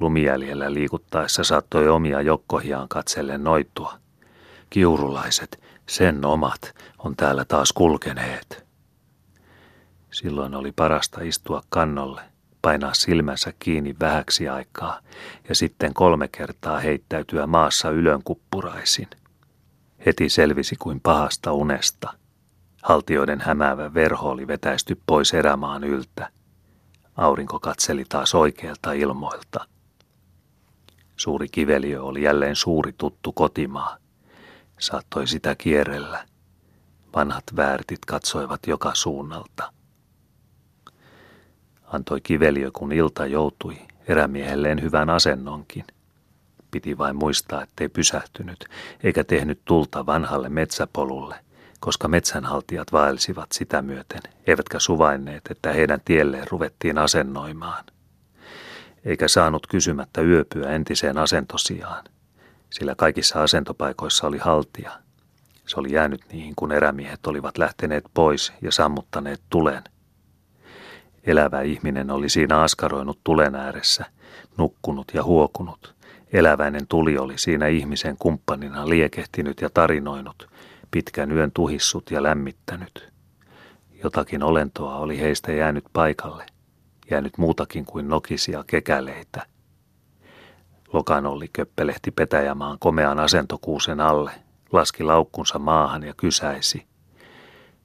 [0.00, 3.92] Lumijäljellä liikuttaessa saattoi omia jokkohiaan katsellen noitua.
[4.70, 5.60] Kiurulaiset,
[5.90, 8.66] sen omat, on täällä taas kulkeneet.
[10.10, 12.22] Silloin oli parasta istua kannolle,
[12.62, 15.00] painaa silmänsä kiinni vähäksi aikaa
[15.48, 19.08] ja sitten kolme kertaa heittäytyä maassa ylönkuppuraisin.
[20.06, 22.14] Heti selvisi kuin pahasta unesta.
[22.82, 26.28] Haltioiden hämäävä verho oli vetäisty pois erämaan yltä.
[27.16, 29.66] Aurinko katseli taas oikealta ilmoilta.
[31.16, 33.99] Suuri kiveliö oli jälleen suuri tuttu kotimaa.
[34.80, 36.24] Saattoi sitä kierrellä.
[37.14, 39.72] Vanhat väärtit katsoivat joka suunnalta.
[41.84, 43.76] Antoi kiveliö, kun ilta joutui,
[44.08, 45.84] erämiehelleen hyvän asennonkin.
[46.70, 48.64] Piti vain muistaa, ettei pysähtynyt,
[49.02, 51.44] eikä tehnyt tulta vanhalle metsäpolulle,
[51.80, 57.84] koska metsänhaltijat vaelsivat sitä myöten, eivätkä suvainneet, että heidän tielleen ruvettiin asennoimaan.
[59.04, 62.04] Eikä saanut kysymättä yöpyä entiseen asentosiaan,
[62.70, 64.92] sillä kaikissa asentopaikoissa oli haltia.
[65.66, 69.84] Se oli jäänyt niihin, kun erämiehet olivat lähteneet pois ja sammuttaneet tulen–
[71.24, 74.04] Elävä ihminen oli siinä askaroinut tulen ääressä,
[74.56, 75.94] nukkunut ja huokunut.
[76.32, 80.48] Eläväinen tuli oli siinä ihmisen kumppanina liekehtinyt ja tarinoinut,
[80.90, 83.08] pitkän yön tuhissut ja lämmittänyt.
[84.02, 86.46] Jotakin olentoa oli heistä jäänyt paikalle,
[87.10, 89.46] jäänyt muutakin kuin nokisia kekäleitä.
[90.92, 94.30] Lokan oli köppelehti Petäjämaan komean asentokuusen alle,
[94.72, 96.86] laski laukkunsa maahan ja kysäisi.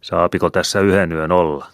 [0.01, 1.67] Saapiko tässä yhden yön olla?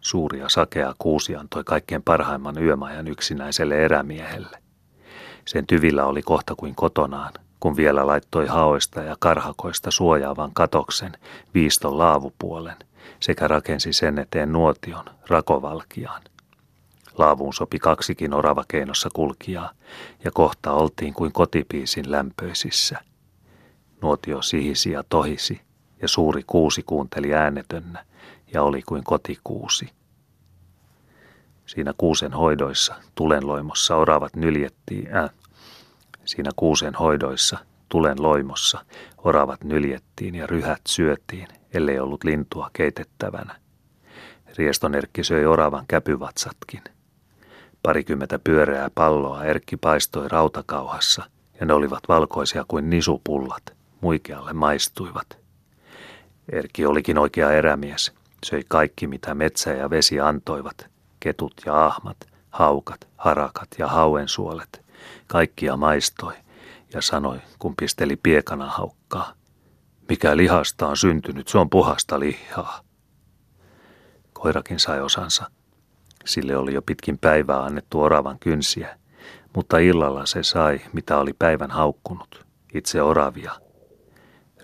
[0.00, 4.58] Suuri ja sakea kuusi antoi kaikkein parhaimman yömajan yksinäiselle erämiehelle.
[5.44, 11.12] Sen tyvillä oli kohta kuin kotonaan, kun vielä laittoi haoista ja karhakoista suojaavan katoksen
[11.54, 12.76] viiston laavupuolen
[13.20, 16.22] sekä rakensi sen eteen nuotion rakovalkiaan.
[17.18, 19.70] Laavuun sopi kaksikin oravakeinossa kulkijaa,
[20.24, 22.98] ja kohta oltiin kuin kotipiisin lämpöisissä.
[24.02, 25.60] Nuotio sihisi ja tohisi,
[26.02, 28.04] ja suuri kuusi kuunteli äänetönnä,
[28.54, 29.88] ja oli kuin kotikuusi.
[31.66, 35.30] Siinä kuusen hoidoissa, tulenloimossa oravat nyljettiin, äh,
[36.24, 38.84] siinä kuusen hoidoissa, tulen loimossa,
[39.18, 43.56] oravat nyljettiin ja ryhät syötiin, ellei ollut lintua keitettävänä.
[44.58, 46.82] Riestonerkki söi oravan käpyvatsatkin.
[47.82, 51.24] Parikymmentä pyöreää palloa Erkki paistoi rautakauhassa,
[51.60, 53.62] ja ne olivat valkoisia kuin nisupullat,
[54.00, 55.38] muikealle maistuivat.
[56.52, 58.12] Erkki olikin oikea erämies,
[58.44, 60.86] söi kaikki mitä metsä ja vesi antoivat,
[61.20, 62.16] ketut ja ahmat,
[62.50, 64.84] haukat, harakat ja hauensuolet,
[65.26, 66.34] kaikkia maistoi
[66.94, 69.32] ja sanoi, kun pisteli piekana haukkaa.
[70.08, 72.80] Mikä lihasta on syntynyt, se on puhasta lihaa.
[74.32, 75.50] Koirakin sai osansa.
[76.26, 78.98] Sille oli jo pitkin päivää annettu oravan kynsiä,
[79.54, 83.52] mutta illalla se sai, mitä oli päivän haukkunut, itse oravia.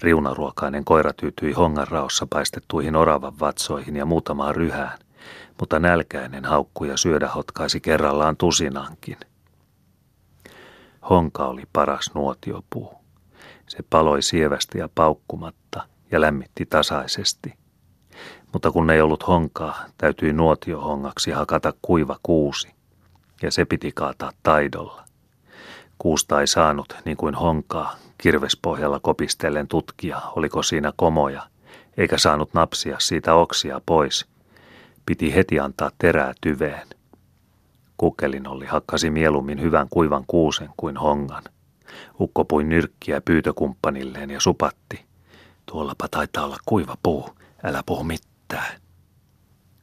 [0.03, 4.99] Riunaruokainen koira tyytyi hongan raossa paistettuihin oravan vatsoihin ja muutamaan ryhään–
[5.61, 9.17] mutta nälkäinen haukku ja syödä hotkaisi kerrallaan tusinankin.
[11.11, 12.95] Honka oli paras nuotiopuu.
[13.69, 17.55] Se paloi sievästi ja paukkumatta ja lämmitti tasaisesti.
[18.53, 22.69] Mutta kun ei ollut honkaa, täytyi nuotiohongaksi hakata kuiva kuusi,
[23.43, 25.05] ja se piti kaataa taidolla.
[25.99, 31.43] Kuusta ei saanut, niin kuin honkaa, kirvespohjalla kopistellen tutkia, oliko siinä komoja,
[31.97, 34.25] eikä saanut napsia siitä oksia pois–
[35.07, 36.89] Piti heti antaa terää tyveen.
[37.97, 41.43] Kukkelin oli hakkasi mieluummin hyvän kuivan kuusen kuin hongan.
[42.21, 45.05] Ukko pui nyrkkiä pyytökumppanilleen ja supatti.
[45.67, 47.31] Tuollapa taitaa olla kuiva puu,
[47.65, 48.32] älä puhu mitään.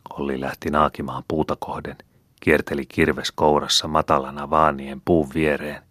[0.09, 1.95] Olli lähti naakimaan puuta kohden,
[2.39, 5.83] kierteli kirves kourassa matalana vaanien puun viereen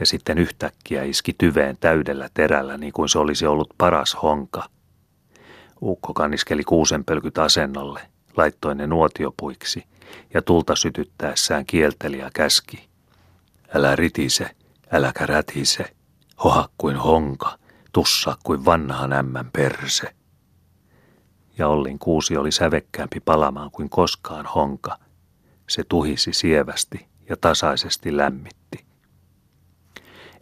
[0.00, 4.68] ja sitten yhtäkkiä iski tyveen täydellä terällä niin kuin se olisi ollut paras honka.
[5.82, 8.00] Ukko kanniskeli kuusenpölkyt asennolle,
[8.36, 9.84] laittoi ne nuotiopuiksi
[10.34, 12.88] ja tulta sytyttäessään kielteli ja käski.
[13.74, 14.50] Älä ritise,
[14.92, 15.84] äläkä rätise,
[16.44, 17.58] hoha kuin honka,
[17.92, 20.14] tussa kuin vanhan ämmän perse.
[21.58, 24.98] Ja Ollin kuusi oli sävekkäämpi palamaan kuin koskaan honka.
[25.68, 28.86] Se tuhisi sievästi ja tasaisesti lämmitti.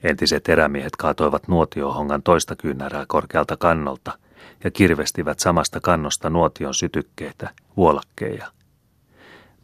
[0.03, 4.19] Entiset erämiehet kaatoivat nuotiohongan toista kyynärää korkealta kannolta
[4.65, 8.51] ja kirvestivät samasta kannosta nuotion sytykkeitä, vuolakkeja.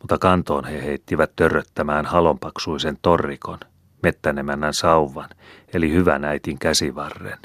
[0.00, 3.58] Mutta kantoon he heittivät törröttämään halonpaksuisen torrikon,
[4.02, 5.28] mettänemännän sauvan,
[5.74, 7.38] eli hyvän äitin käsivarren.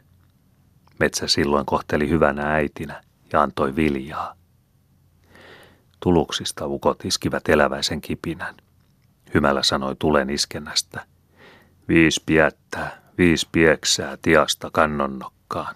[1.00, 3.02] Metsä silloin kohteli hyvänä äitinä
[3.36, 4.36] ja antoi viljaa.
[6.00, 8.56] Tuluksista ukot iskivät eläväisen kipinän.
[9.34, 11.06] Hymälä sanoi tulen iskennästä–
[11.88, 15.76] Viis piettää, viis pieksää tiasta kannonnokkaan.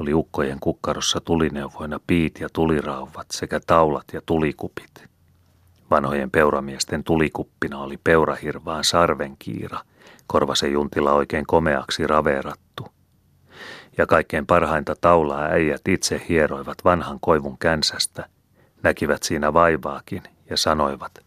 [0.00, 5.08] Oli ukkojen kukkarossa tulineuvoina piit ja tulirauvat sekä taulat ja tulikupit.
[5.90, 9.80] Vanhojen peuramiesten tulikuppina oli peurahirvaan sarvenkiira,
[10.26, 12.86] korvasen juntilla oikein komeaksi raveerattu.
[13.98, 18.28] Ja kaikkein parhainta taulaa äijät itse hieroivat vanhan koivun känsästä,
[18.82, 21.18] näkivät siinä vaivaakin ja sanoivat,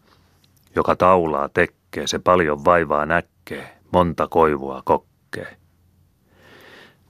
[0.76, 5.56] joka taulaa tekee, se paljon vaivaa näkee kokkee, monta koivua kokkee.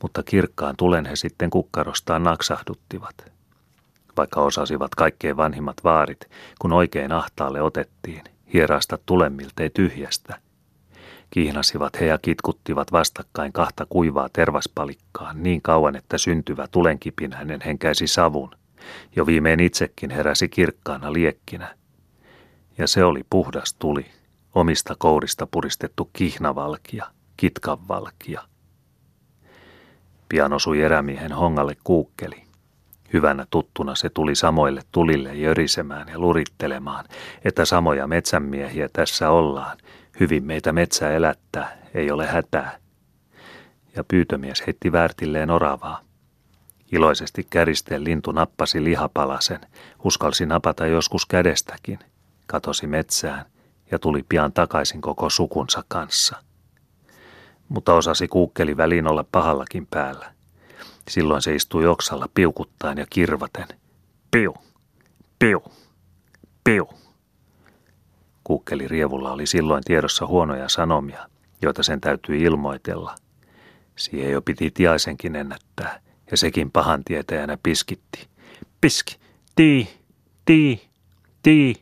[0.02, 3.32] Mutta kirkkaan tulen he sitten kukkarostaan naksahduttivat.
[4.16, 8.22] Vaikka osasivat kaikkein vanhimmat vaarit, kun oikein ahtaalle otettiin,
[8.52, 10.38] hierasta tulen miltei tyhjästä.
[11.32, 18.50] Kihnasivat he ja kitkuttivat vastakkain kahta kuivaa tervaspalikkaa niin kauan, että syntyvä tulenkipinäinen henkäisi savun.
[19.16, 21.74] Jo viimein itsekin heräsi kirkkaana liekkinä.
[22.78, 24.06] Ja se oli puhdas tuli,
[24.54, 28.42] omista kourista puristettu kihnavalkia, kitkanvalkia.
[30.28, 32.42] Pian osui erämiehen hongalle kuukkeli.
[33.12, 37.04] Hyvänä tuttuna se tuli samoille tulille jörisemään ja lurittelemaan,
[37.44, 39.78] että samoja metsänmiehiä tässä ollaan.
[40.20, 42.78] Hyvin meitä metsä elättää, ei ole hätää.
[43.96, 46.00] Ja pyytömies heitti väärtilleen oravaa.
[46.92, 49.60] Iloisesti käristeen lintu nappasi lihapalasen,
[50.04, 51.98] uskalsi napata joskus kädestäkin.
[52.46, 53.44] Katosi metsään
[53.90, 56.36] ja tuli pian takaisin koko sukunsa kanssa.
[57.68, 60.32] Mutta osasi kuukkeli väliin olla pahallakin päällä.
[61.08, 63.68] Silloin se istui oksalla piukuttaen ja kirvaten.
[64.30, 64.54] Piu,
[65.38, 65.62] piu,
[66.64, 67.01] piu.
[68.44, 71.26] Kuukkeli rievulla oli silloin tiedossa huonoja sanomia,
[71.62, 73.14] joita sen täytyi ilmoitella.
[73.96, 76.00] Siihen jo piti tiaisenkin ennättää,
[76.30, 78.28] ja sekin pahan tietäjänä piskitti.
[78.80, 79.16] Piski,
[79.56, 79.88] tii,
[80.44, 80.88] tii,
[81.42, 81.74] tii.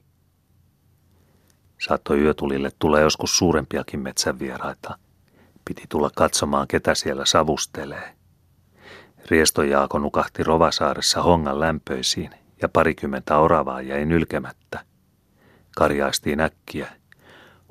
[1.79, 4.99] Saattoi yötulille tulla joskus suurempiakin metsänvieraita.
[5.65, 8.15] Piti tulla katsomaan, ketä siellä savustelee.
[9.31, 12.31] Riesto Jaako nukahti Rovasaaressa hongan lämpöisiin
[12.63, 14.90] ja parikymmentä oravaa jäi nylkemättä.
[15.77, 16.93] Karjaistiin äkkiä.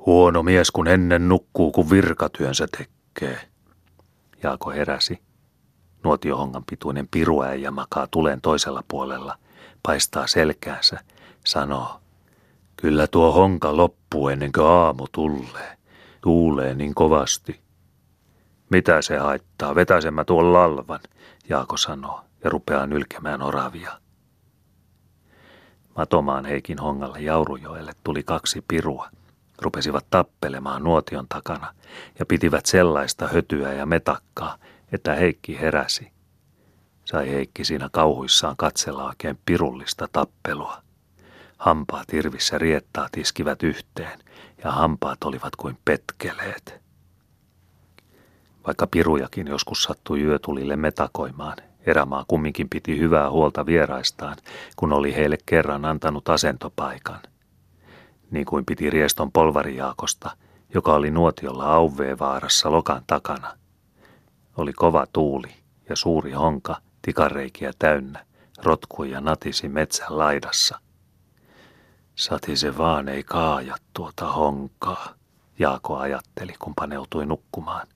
[0.06, 3.40] Huono mies kun ennen nukkuu, kun virkatyönsä tekee.
[4.42, 5.18] Jaako heräsi.
[6.04, 9.38] Nuotiohongan pituinen piruäijä makaa tulen toisella puolella,
[9.82, 11.00] paistaa selkäänsä,
[11.44, 12.00] sanoo,
[12.80, 15.78] Kyllä tuo honka loppuu ennen kuin aamu tulee.
[16.20, 17.60] Tuulee niin kovasti.
[18.70, 21.00] Mitä se haittaa, vetäisen mä tuon lalvan,
[21.48, 23.92] Jaako sanoo ja rupeaa nylkemään oravia.
[25.96, 29.08] Matomaan Heikin hongalle Jaurujoelle tuli kaksi pirua.
[29.58, 31.74] Rupesivat tappelemaan nuotion takana
[32.18, 34.56] ja pitivät sellaista hötyä ja metakkaa,
[34.92, 36.12] että Heikki heräsi.
[37.04, 40.82] Sai Heikki siinä kauhuissaan katsella oikein pirullista tappelua.
[41.58, 44.18] Hampaat irvissä riettaat iskivät yhteen
[44.64, 46.80] ja hampaat olivat kuin petkeleet.
[48.66, 51.56] Vaikka pirujakin joskus sattui yötulille metakoimaan,
[51.86, 54.36] erämaa kumminkin piti hyvää huolta vieraistaan,
[54.76, 57.20] kun oli heille kerran antanut asentopaikan.
[58.30, 60.30] Niin kuin piti rieston polvarijaakosta,
[60.74, 63.56] joka oli nuotiolla Auveevaarassa lokan takana.
[64.56, 65.50] Oli kova tuuli
[65.88, 68.24] ja suuri honka, tikareikiä täynnä,
[68.62, 70.78] rotkui ja natisi metsän laidassa–
[72.20, 75.14] Sati se vaan ei kaaja tuota honkaa,
[75.58, 77.86] Jaako ajatteli, kun paneutui nukkumaan.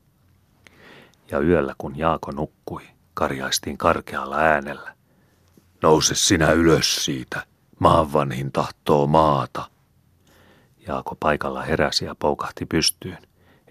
[1.30, 2.82] Ja yöllä, kun Jaako nukkui,
[3.14, 4.94] karjaistiin karkealla äänellä.
[5.82, 7.46] Nouse sinä ylös siitä,
[7.78, 9.68] maan vanhin tahtoo maata.
[10.86, 13.18] Jaako paikalla heräsi ja poukahti pystyyn.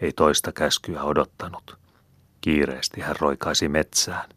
[0.02, 1.78] Ei toista käskyä odottanut.
[2.42, 4.30] Kiireesti hän roikaisi metsään.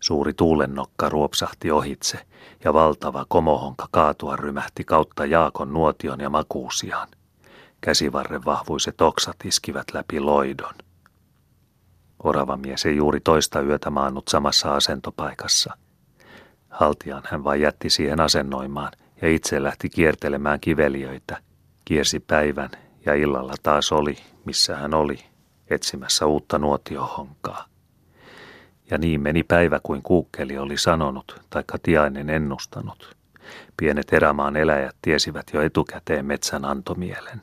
[0.00, 2.26] Suuri tuulennokka ruopsahti ohitse
[2.64, 7.08] ja valtava komohonka kaatua rymähti kautta Jaakon nuotion ja makuusiaan.
[7.80, 10.74] Käsivarren vahvuiset oksat iskivät läpi loidon.
[12.24, 15.76] Orava mies ei juuri toista yötä maannut samassa asentopaikassa.
[16.68, 21.38] Haltiaan hän vain jätti siihen asennoimaan ja itse lähti kiertelemään kiveliöitä.
[21.84, 22.70] Kiersi päivän
[23.06, 25.18] ja illalla taas oli, missä hän oli,
[25.70, 27.64] etsimässä uutta nuotiohonkaa.
[28.90, 33.16] Ja niin meni päivä kuin kuukkeli oli sanonut, taikka tiainen ennustanut.
[33.76, 37.40] Pienet erämaan eläjät tiesivät jo etukäteen metsän antomielen.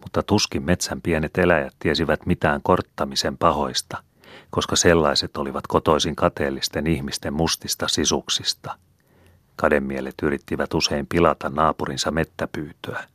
[0.00, 4.02] Mutta tuskin metsän pienet eläjät tiesivät mitään korttamisen pahoista,
[4.50, 8.76] koska sellaiset olivat kotoisin kateellisten ihmisten mustista sisuksista.
[9.56, 13.04] Kademielet yrittivät usein pilata naapurinsa mettäpyytöä–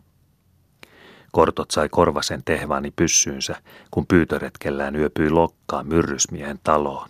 [1.35, 3.55] Kortot sai korvasen tehvaani pyssyynsä,
[3.91, 7.09] kun pyytöretkellään yöpyi lokkaan myrrysmiehen taloon.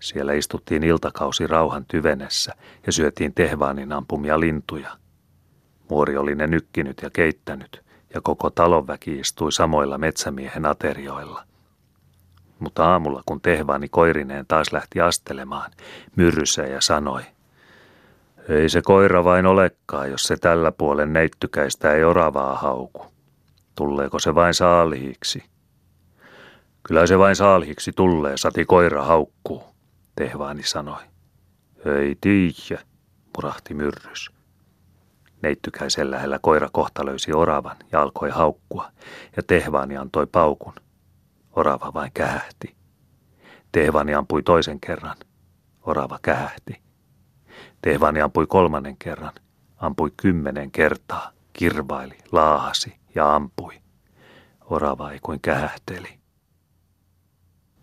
[0.00, 2.54] Siellä istuttiin iltakausi rauhan tyvenessä
[2.86, 4.96] ja syötiin tehvaanin ampumia lintuja.
[5.90, 7.82] Muori oli ne nykkinyt ja keittänyt,
[8.14, 11.44] ja koko talonväki istui samoilla metsämiehen aterioilla.
[12.58, 15.70] Mutta aamulla, kun tehvaani koirineen taas lähti astelemaan,
[16.16, 17.22] myrrysä ja sanoi,
[18.48, 23.06] ei se koira vain olekaan, jos se tällä puolen neittykäistä ei oravaa hauku.
[23.74, 25.44] Tulleeko se vain saalihiksi?
[26.82, 29.72] Kyllä se vain saalihiksi tulee, sati koira haukkuu,
[30.16, 31.02] Tehvaani sanoi.
[31.84, 32.78] Ei tiiä,
[33.36, 34.30] murahti myrrys.
[35.42, 38.92] Neittykäisen lähellä koira kohta löysi oravan ja alkoi haukkua,
[39.36, 40.74] ja Tehvaani antoi paukun.
[41.56, 42.76] Orava vain kähähti.
[43.72, 45.16] Tehvaani ampui toisen kerran.
[45.82, 46.82] Orava kähähti.
[47.82, 49.32] Tehvaani ampui kolmannen kerran.
[49.76, 51.30] Ampui kymmenen kertaa.
[51.52, 53.74] Kirvaili, laahasi, ja ampui.
[54.70, 56.18] Orava ei kuin kähähteli.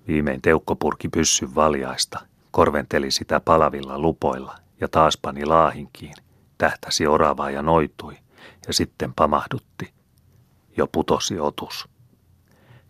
[0.08, 2.20] Viimein teukko purki pyssyn valjaista,
[2.52, 6.14] korventeli sitä palavilla lupoilla ja taas pani laahinkiin,
[6.60, 8.18] tähtäsi oravaa ja noitui
[8.68, 9.94] ja sitten pamahdutti.
[10.78, 11.90] Jo putosi otus.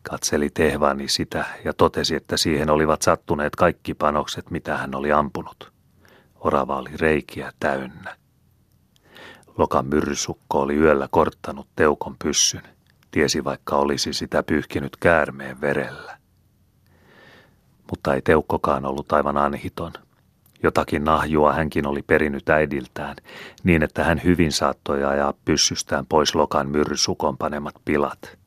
[0.01, 5.71] Katseli tehvaani sitä ja totesi, että siihen olivat sattuneet kaikki panokset, mitä hän oli ampunut.
[6.35, 8.15] Orava oli reikiä täynnä.
[9.57, 12.63] Lokan myrrysukko oli yöllä korttanut teukon pyssyn,
[13.11, 16.17] tiesi vaikka olisi sitä pyyhkinyt käärmeen verellä.
[17.89, 19.93] Mutta ei teukkokaan ollut aivan anhiton.
[20.63, 23.15] Jotakin nahjua hänkin oli perinyt äidiltään,
[23.63, 28.37] niin että hän hyvin saattoi ajaa pyssystään pois Lokan myrrysukon panemat pilat.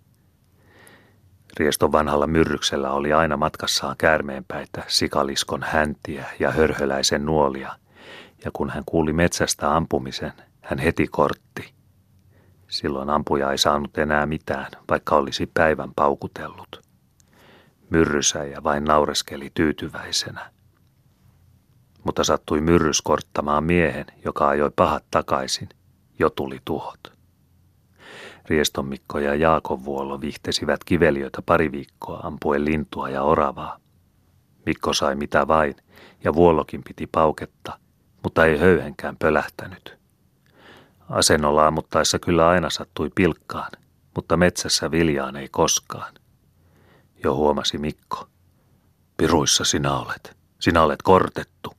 [1.59, 7.73] Rieston vanhalla myrryksellä oli aina matkassaan käärmeenpäitä, sikaliskon häntiä ja hörhöläisen nuolia,
[8.45, 10.33] ja kun hän kuuli metsästä ampumisen–
[10.63, 11.75] hän heti kortti.
[12.69, 16.83] Silloin ampuja ei saanut enää mitään, vaikka olisi päivän paukutellut.
[17.91, 20.51] Myrrysäjä vain naureskeli tyytyväisenä.
[22.05, 25.69] Mutta sattui myrrys korttamaan miehen, joka ajoi pahat takaisin.
[26.19, 27.13] Jo tuli tuhot.
[28.49, 33.79] Rieston Mikko ja Jaakon Vuolo vihtesivät kiveliöitä pari viikkoa ampuen lintua ja oravaa.
[34.67, 35.77] Mikko sai mitä vain,
[36.25, 37.79] ja Vuolokin piti pauketta,
[38.23, 39.99] mutta ei höyhenkään pölähtänyt.
[41.09, 43.71] Asennolla ammuttaessa kyllä aina sattui pilkkaan,
[44.15, 46.15] mutta metsässä viljaan ei koskaan.
[47.25, 48.29] Jo huomasi Mikko.
[49.17, 50.37] Piruissa sinä olet.
[50.61, 51.75] Sinä olet kortettu.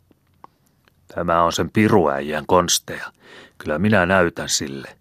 [1.16, 3.12] Tämä on sen piruäijän konsteja.
[3.58, 4.96] Kyllä minä näytän sille,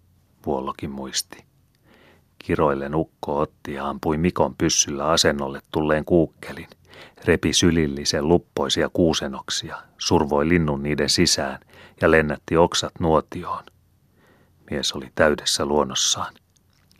[0.45, 1.43] Vuollokin muisti.
[2.39, 6.67] Kiroille ukko otti ja ampui Mikon pyssyllä asennolle tulleen kuukkelin.
[7.25, 11.59] Repi sylillisen luppoisia kuusenoksia, survoi linnun niiden sisään
[12.01, 13.63] ja lennätti oksat nuotioon.
[14.71, 16.33] Mies oli täydessä luonnossaan.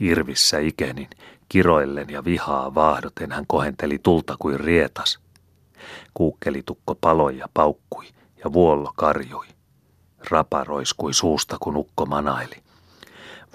[0.02, 1.10] Irvissä ikenin,
[1.50, 5.20] kiroillen ja vihaa vaahdoten hän kohenteli tulta kuin rietas.
[6.14, 8.06] Kuukkelitukko paloi ja paukkui
[8.44, 9.48] ja vuollo karjui.
[10.30, 12.64] Rapa roiskui suusta, kun ukko manaili.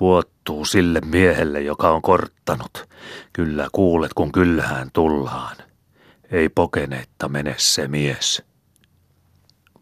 [0.01, 2.89] Vuottuu sille miehelle, joka on korttanut.
[3.32, 5.57] Kyllä kuulet, kun kyllähän tullaan.
[6.30, 8.43] Ei pokeneetta mene se mies.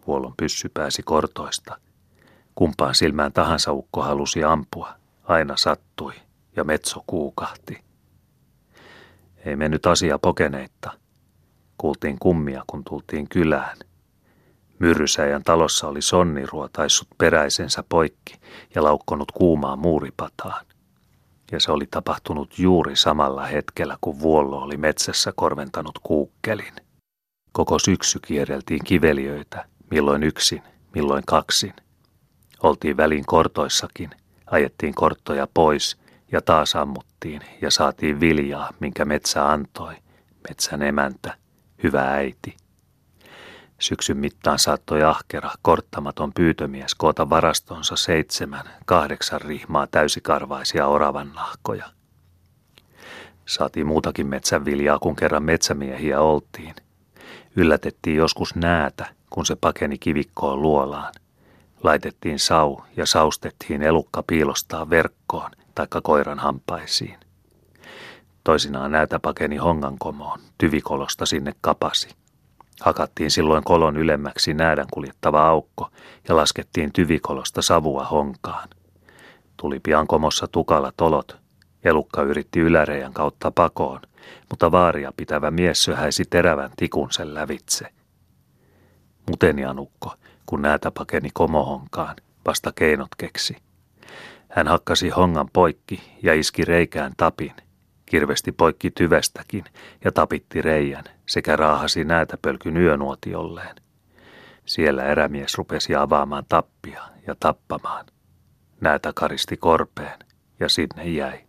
[0.06, 1.76] Vuolon pyssy pääsi kortoista–
[2.56, 4.94] Kumpaan silmään tahansa ukko halusi ampua.
[5.24, 6.12] Aina sattui
[6.56, 7.84] ja metso kuukahti.
[9.44, 10.90] Ei mennyt asia pokeneitta.
[11.78, 13.76] Kuultiin kummia, kun tultiin kylään.
[14.78, 18.34] Myrrysäjän talossa oli sonni ruotaissut peräisensä poikki
[18.74, 20.66] ja laukkonut kuumaa muuripataan.
[21.52, 26.72] Ja se oli tapahtunut juuri samalla hetkellä, kun vuollo oli metsässä korventanut kuukkelin.
[27.52, 30.62] Koko syksy kierreltiin kiveliöitä, milloin yksin,
[30.94, 31.74] milloin kaksin.
[32.62, 34.10] Oltiin välin kortoissakin,
[34.46, 35.96] ajettiin korttoja pois
[36.32, 39.94] ja taas ammuttiin ja saatiin viljaa, minkä metsä antoi,
[40.48, 41.34] metsän emäntä,
[41.82, 42.56] hyvä äiti.
[43.78, 51.86] Syksyn mittaan saattoi ahkera, korttamaton pyytömies koota varastonsa seitsemän, kahdeksan rihmaa täysikarvaisia oravan nahkoja.
[53.46, 56.74] Saatiin muutakin metsänviljaa, kun kerran metsämiehiä oltiin.
[57.56, 61.14] Yllätettiin joskus näätä, kun se pakeni kivikkoon luolaan.
[61.82, 67.18] Laitettiin sau ja saustettiin elukka piilostaa verkkoon taikka koiran hampaisiin.
[68.44, 72.08] Toisinaan näitä pakeni hongankomoon, tyvikolosta sinne kapasi.
[72.80, 75.90] Hakattiin silloin kolon ylemmäksi näädän kuljettava aukko
[76.28, 78.68] ja laskettiin tyvikolosta savua honkaan.
[79.56, 81.36] Tuli pian komossa tukala tolot.
[81.84, 84.00] Elukka yritti yläreijän kautta pakoon,
[84.50, 87.86] mutta vaaria pitävä mies söhäisi terävän tikun sen lävitse.
[89.30, 90.14] Mutenianukko,
[90.46, 92.16] kun näätä pakeni komohonkaan,
[92.46, 93.56] vasta keinot keksi.
[94.48, 97.52] Hän hakkasi hongan poikki ja iski reikään tapin,
[98.06, 99.64] kirvesti poikki tyvestäkin
[100.04, 103.76] ja tapitti reijän sekä raahasi näätä pölkyn yönuotiolleen.
[104.64, 108.06] Siellä erämies rupesi avaamaan tappia ja tappamaan.
[108.80, 110.18] Näätä karisti korpeen
[110.60, 111.46] ja sinne jäi.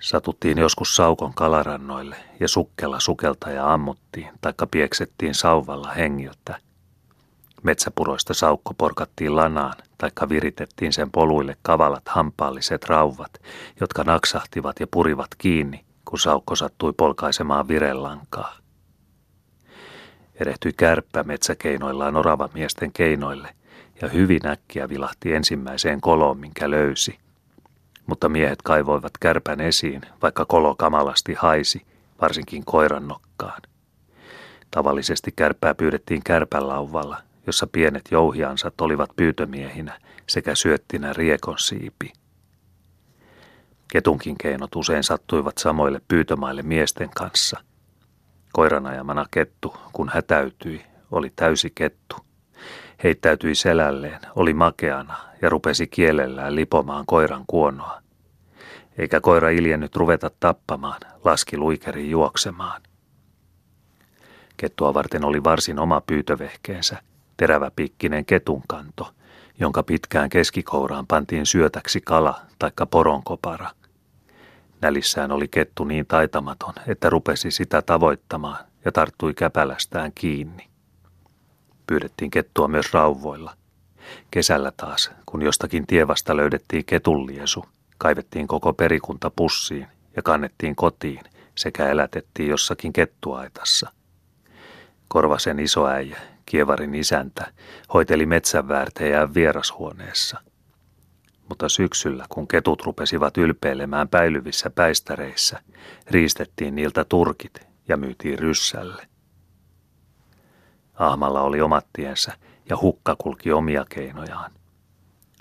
[0.00, 6.58] Satuttiin joskus saukon kalarannoille ja sukkella sukelta ja ammuttiin, taikka pieksettiin sauvalla hengiltä.
[7.62, 13.30] Metsäpuroista saukko porkattiin lanaan, taikka viritettiin sen poluille kavalat hampaalliset rauvat,
[13.80, 18.56] jotka naksahtivat ja purivat kiinni, kun saukko sattui polkaisemaan virellankaa.
[20.34, 23.54] Erehtyi kärppä metsäkeinoillaan orava miesten keinoille
[24.02, 27.18] ja hyvin äkkiä vilahti ensimmäiseen koloon, minkä löysi–
[28.10, 31.82] mutta miehet kaivoivat kärpän esiin, vaikka kolo kamalasti haisi,
[32.20, 33.62] varsinkin koiran nokkaan.
[34.70, 42.12] Tavallisesti kärpää pyydettiin kärpälauvalla, jossa pienet jouhiansat olivat pyytömiehinä sekä syöttinä riekon siipi.
[43.90, 47.60] Ketunkin keinot usein sattuivat samoille pyytömaille miesten kanssa.
[48.52, 52.16] Koiran ajamana kettu, kun hätäytyi, oli täysi kettu.
[53.04, 58.02] Heittäytyi selälleen, oli makeana ja rupesi kielellään lipomaan koiran kuonoa.
[58.98, 62.82] Eikä koira iljennyt ruveta tappamaan, laski luikeri juoksemaan.
[64.56, 67.02] Kettua varten oli varsin oma pyytövehkeensä,
[67.36, 69.14] teräväpiikkinen ketunkanto,
[69.60, 73.70] jonka pitkään keskikouraan pantiin syötäksi kala taikka poronkopara.
[74.82, 80.68] Nälissään oli kettu niin taitamaton, että rupesi sitä tavoittamaan ja tarttui käpälästään kiinni.
[81.86, 83.56] Pyydettiin kettua myös rauvoilla.
[84.30, 87.64] Kesällä taas, kun jostakin tievasta löydettiin ketulliesu,
[87.98, 91.20] kaivettiin koko perikunta pussiin ja kannettiin kotiin
[91.54, 93.92] sekä elätettiin jossakin kettuaitassa.
[95.08, 97.52] Korvasen isoäijä, kievarin isäntä,
[97.94, 100.40] hoiteli metsänväärtejään vierashuoneessa.
[101.50, 105.60] Mutta syksyllä, kun ketut rupesivat ylpeilemään päilyvissä päistäreissä,
[106.10, 109.06] riistettiin niiltä turkit ja myytiin ryssälle.
[110.94, 112.32] Ahmalla oli omat tiensä
[112.68, 114.50] ja hukka kulki omia keinojaan.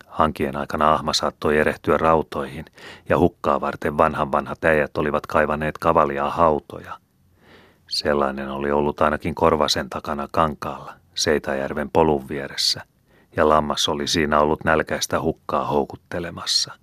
[0.07, 2.65] Hankien aikana ahma saattoi erehtyä rautoihin
[3.09, 6.97] ja hukkaa varten vanhan vanhat äijät olivat kaivaneet kavalia hautoja.
[7.87, 12.81] Sellainen oli ollut ainakin korvasen takana kankaalla, Seitajärven polun vieressä,
[13.39, 16.73] ja lammas oli siinä ollut nälkäistä hukkaa houkuttelemassa.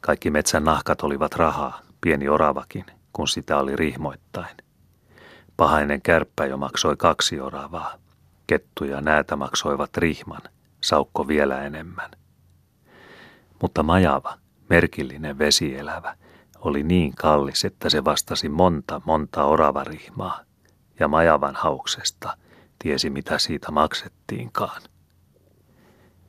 [0.00, 4.56] Kaikki metsän nahkat olivat rahaa, pieni oravakin, kun sitä oli rihmoittain.
[5.56, 7.94] Pahainen kärppä jo maksoi kaksi oravaa.
[8.46, 10.42] Kettu ja näätä maksoivat rihman,
[10.80, 12.10] saukko vielä enemmän.
[13.62, 14.38] Mutta majava,
[14.70, 16.16] merkillinen vesielävä,
[16.58, 20.40] oli niin kallis, että se vastasi monta, monta oravarihmaa,
[21.00, 22.36] ja majavan hauksesta
[22.78, 24.82] tiesi, mitä siitä maksettiinkaan.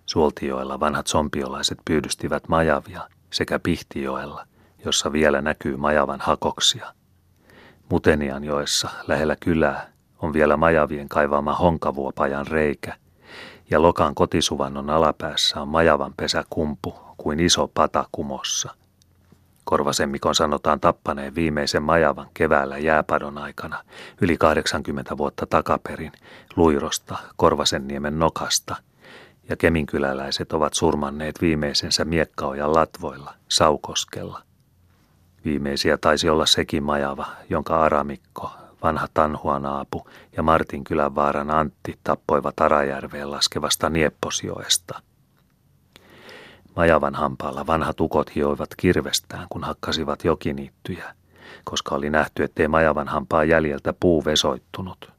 [0.05, 4.47] Suoltijoella vanhat sompiolaiset pyydystivät majavia sekä Pihtijoella,
[4.85, 6.93] jossa vielä näkyy majavan hakoksia.
[7.89, 9.89] Mutenianjoessa lähellä kylää
[10.21, 12.93] on vielä majavien kaivama honkavuopajan reikä,
[13.69, 18.75] ja Lokan kotisuvannon alapäässä on majavan pesäkumpu kuin iso pata kumossa.
[19.65, 23.83] Korvasemmikon sanotaan tappaneen viimeisen majavan keväällä jääpadon aikana
[24.21, 26.11] yli 80 vuotta takaperin
[26.55, 28.75] Luirosta, Korvasenniemen nokasta,
[29.49, 34.41] ja keminkyläläiset ovat surmanneet viimeisensä miekkaojan latvoilla, Saukoskella.
[35.45, 38.51] Viimeisiä taisi olla sekin majava, jonka Aramikko,
[38.83, 40.07] vanha Tanhuanaapu
[40.37, 45.01] ja Martinkylän vaaran Antti tappoivat Arajärveen laskevasta Niepposjoesta.
[46.75, 51.15] Majavan hampaalla vanhat ukot hioivat kirvestään, kun hakkasivat jokiniittyjä,
[51.63, 55.11] koska oli nähty, ettei Majavan hampaa jäljeltä puu vesoittunut.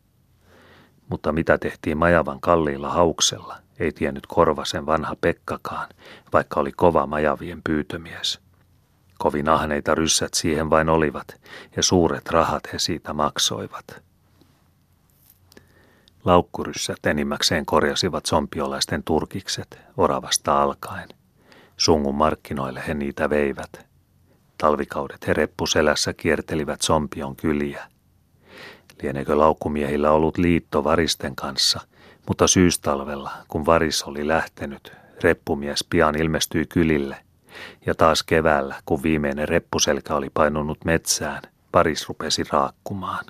[1.09, 5.88] Mutta mitä tehtiin Majavan kalliilla hauksella, Ei tiennyt Korvasen vanha Pekkakaan,
[6.32, 8.40] vaikka oli kova majavien pyytömies.
[9.18, 11.40] Kovin ahneita ryssät siihen vain olivat,
[11.76, 14.02] ja suuret rahat he siitä maksoivat.
[16.24, 21.09] Laukkuryssät enimmäkseen korjasivat sompiolaisten turkikset oravasta alkaen.
[21.76, 23.86] Sungun markkinoille he niitä veivät.
[24.58, 27.86] Talvikaudet he reppuselässä kiertelivät sompion kyliä.
[29.02, 31.80] Lieneekö laukkumiehillä ollut liitto varisten kanssa,
[32.28, 37.16] mutta syystalvella, kun varis oli lähtenyt, reppumies pian ilmestyi kylille.
[37.86, 41.42] Ja taas keväällä, kun viimeinen reppuselkä oli painunut metsään,
[41.74, 43.24] varis rupesi raakkumaan.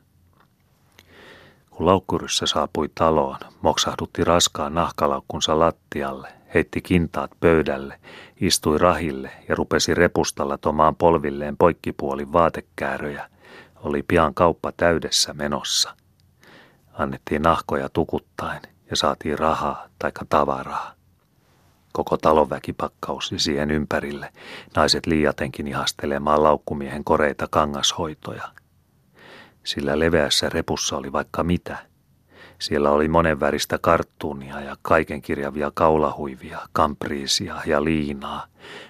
[1.71, 8.01] Kun laukkuryssä saapui taloon, moksahdutti raskaan nahkalaukkunsa lattialle, heitti kintaat pöydälle,
[8.41, 13.29] istui rahille ja rupesi repustalla tomaan polvilleen poikkipuolin vaatekääröjä,
[13.77, 15.97] oli pian kauppa täydessä menossa.
[16.93, 20.93] Annettiin nahkoja tukuttain ja saatiin rahaa taikka tavaraa.
[21.93, 24.33] Koko talonväki pakkausi siihen ympärille,
[24.77, 28.49] naiset liiatenkin ihastelemaan laukkumiehen koreita kangashoitoja–
[29.67, 31.79] sillä leveässä repussa oli vaikka mitä.
[32.59, 38.47] Siellä oli monenväristä karttuunia ja kaikenkirjavia kaulahuivia, kampriisia ja liinaa.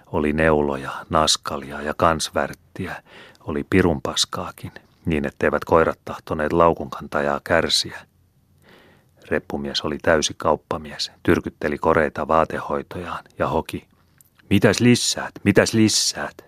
[0.07, 3.03] Oli neuloja, naskalia ja kansvärttiä.
[3.41, 4.73] Oli pirunpaskaakin,
[5.07, 7.99] niin etteivät koirat tahtoneet laukunkantajaa kärsiä.
[9.31, 13.89] Reppumies oli täysi kauppamies, tyrkytteli koreita vaatehoitojaan ja hoki.
[14.51, 16.45] Mitäs lissäät, mitäs lissäät?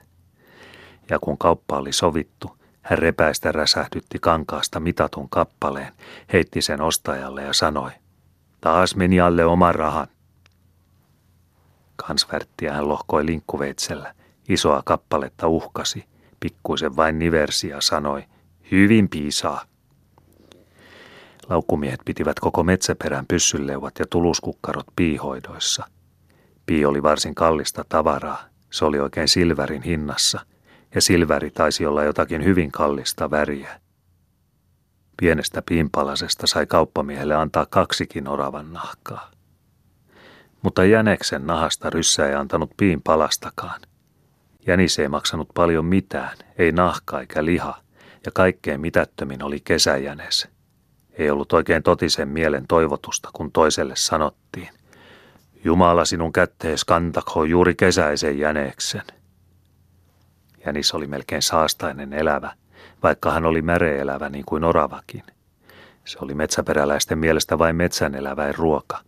[1.11, 2.58] Ja kun kauppa oli sovittu,
[2.89, 5.93] hän repäistä räsähdytti kankaasta mitatun kappaleen,
[6.33, 7.91] heitti sen ostajalle ja sanoi,
[8.61, 10.07] taas meni alle oman rahan.
[11.97, 14.15] Kansvärttiä hän lohkoi linkkuveitsellä,
[14.49, 16.05] isoa kappaletta uhkasi,
[16.41, 18.25] pikkuisen vain niversi ja sanoi,
[18.71, 19.65] hyvin piisaa.
[21.49, 25.85] Laukkumiehet pitivät koko metsäperän pyssyleuvat ja tuluskukkarot piihoidoissa.
[26.67, 30.41] Pii oli varsin kallista tavaraa, se oli oikein silvärin hinnassa–
[30.95, 33.81] ja silväri taisi olla jotakin hyvin kallista väriä.
[35.17, 39.31] Pienestä piinpalasesta sai kauppamiehelle antaa kaksikin oravan nahkaa.
[40.63, 43.81] Mutta Jäneksen nahasta ryssä ei antanut piinpalastakaan.
[44.67, 47.79] Jänis ei maksanut paljon mitään, ei nahka eikä liha,
[48.25, 50.49] ja kaikkein mitättömin oli kesäjänes.
[51.13, 54.69] Ei ollut oikein totisen mielen toivotusta, kun toiselle sanottiin.
[55.65, 59.03] Jumala sinun kättees kantakho juuri kesäisen jäneksen.
[60.69, 62.53] Jänis oli melkein saastainen elävä,
[63.03, 65.23] vaikka hän oli märeelävä niin kuin oravakin.
[66.05, 68.99] Se oli metsäperäläisten mielestä vain metsän eläväin ruoka.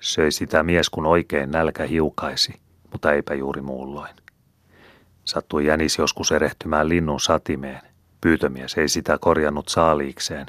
[0.00, 2.60] Söi sitä mies kun oikein nälkä hiukaisi,
[2.92, 4.10] mutta eipä juuri muulloin.
[5.24, 7.80] Sattui jänis joskus erehtymään linnun satimeen.
[8.20, 10.46] Pyytömies ei sitä korjannut saaliikseen,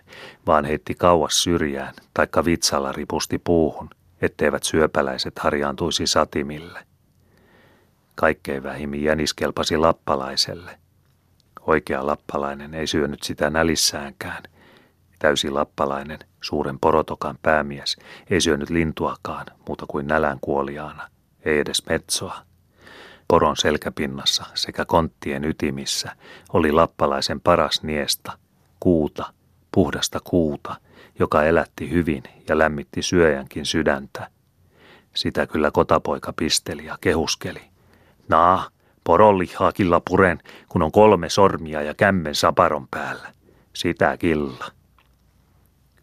[0.47, 3.89] vaan heitti kauas syrjään, taikka vitsalla ripusti puuhun,
[4.21, 6.88] etteivät syöpäläiset harjaantuisi satimille.
[8.19, 10.79] Kaikkein vähimmin jänis kelpasi lappalaiselle.
[11.61, 14.43] Oikea lappalainen ei syönyt sitä nälissäänkään.
[15.19, 17.97] Täysi lappalainen, suuren porotokan päämies,
[18.29, 21.09] ei syönyt lintuakaan muuta kuin nälän kuoliaana,
[21.45, 22.41] ei edes metsoa.
[23.27, 26.15] Poron selkäpinnassa sekä konttien ytimissä
[26.53, 28.37] oli lappalaisen paras niesta,
[28.79, 29.33] kuuta,
[29.71, 30.75] puhdasta kuuta,
[31.19, 34.29] joka elätti hyvin ja lämmitti syöjänkin sydäntä.
[35.15, 37.68] Sitä kyllä kotapoika pisteli ja kehuskeli.
[38.29, 38.69] Naa,
[39.03, 43.33] poronlihaa killa puren, kun on kolme sormia ja kämmen saparon päällä.
[43.73, 44.65] Sitä killa.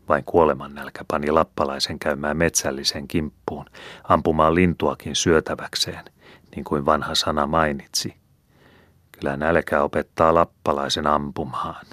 [0.08, 3.66] Vain kuoleman nälkä pani lappalaisen käymään metsällisen kimppuun,
[4.04, 6.04] ampumaan lintuakin syötäväkseen,
[6.56, 8.14] niin kuin vanha sana mainitsi.
[9.12, 11.86] Kyllä nälkä opettaa lappalaisen ampumaan.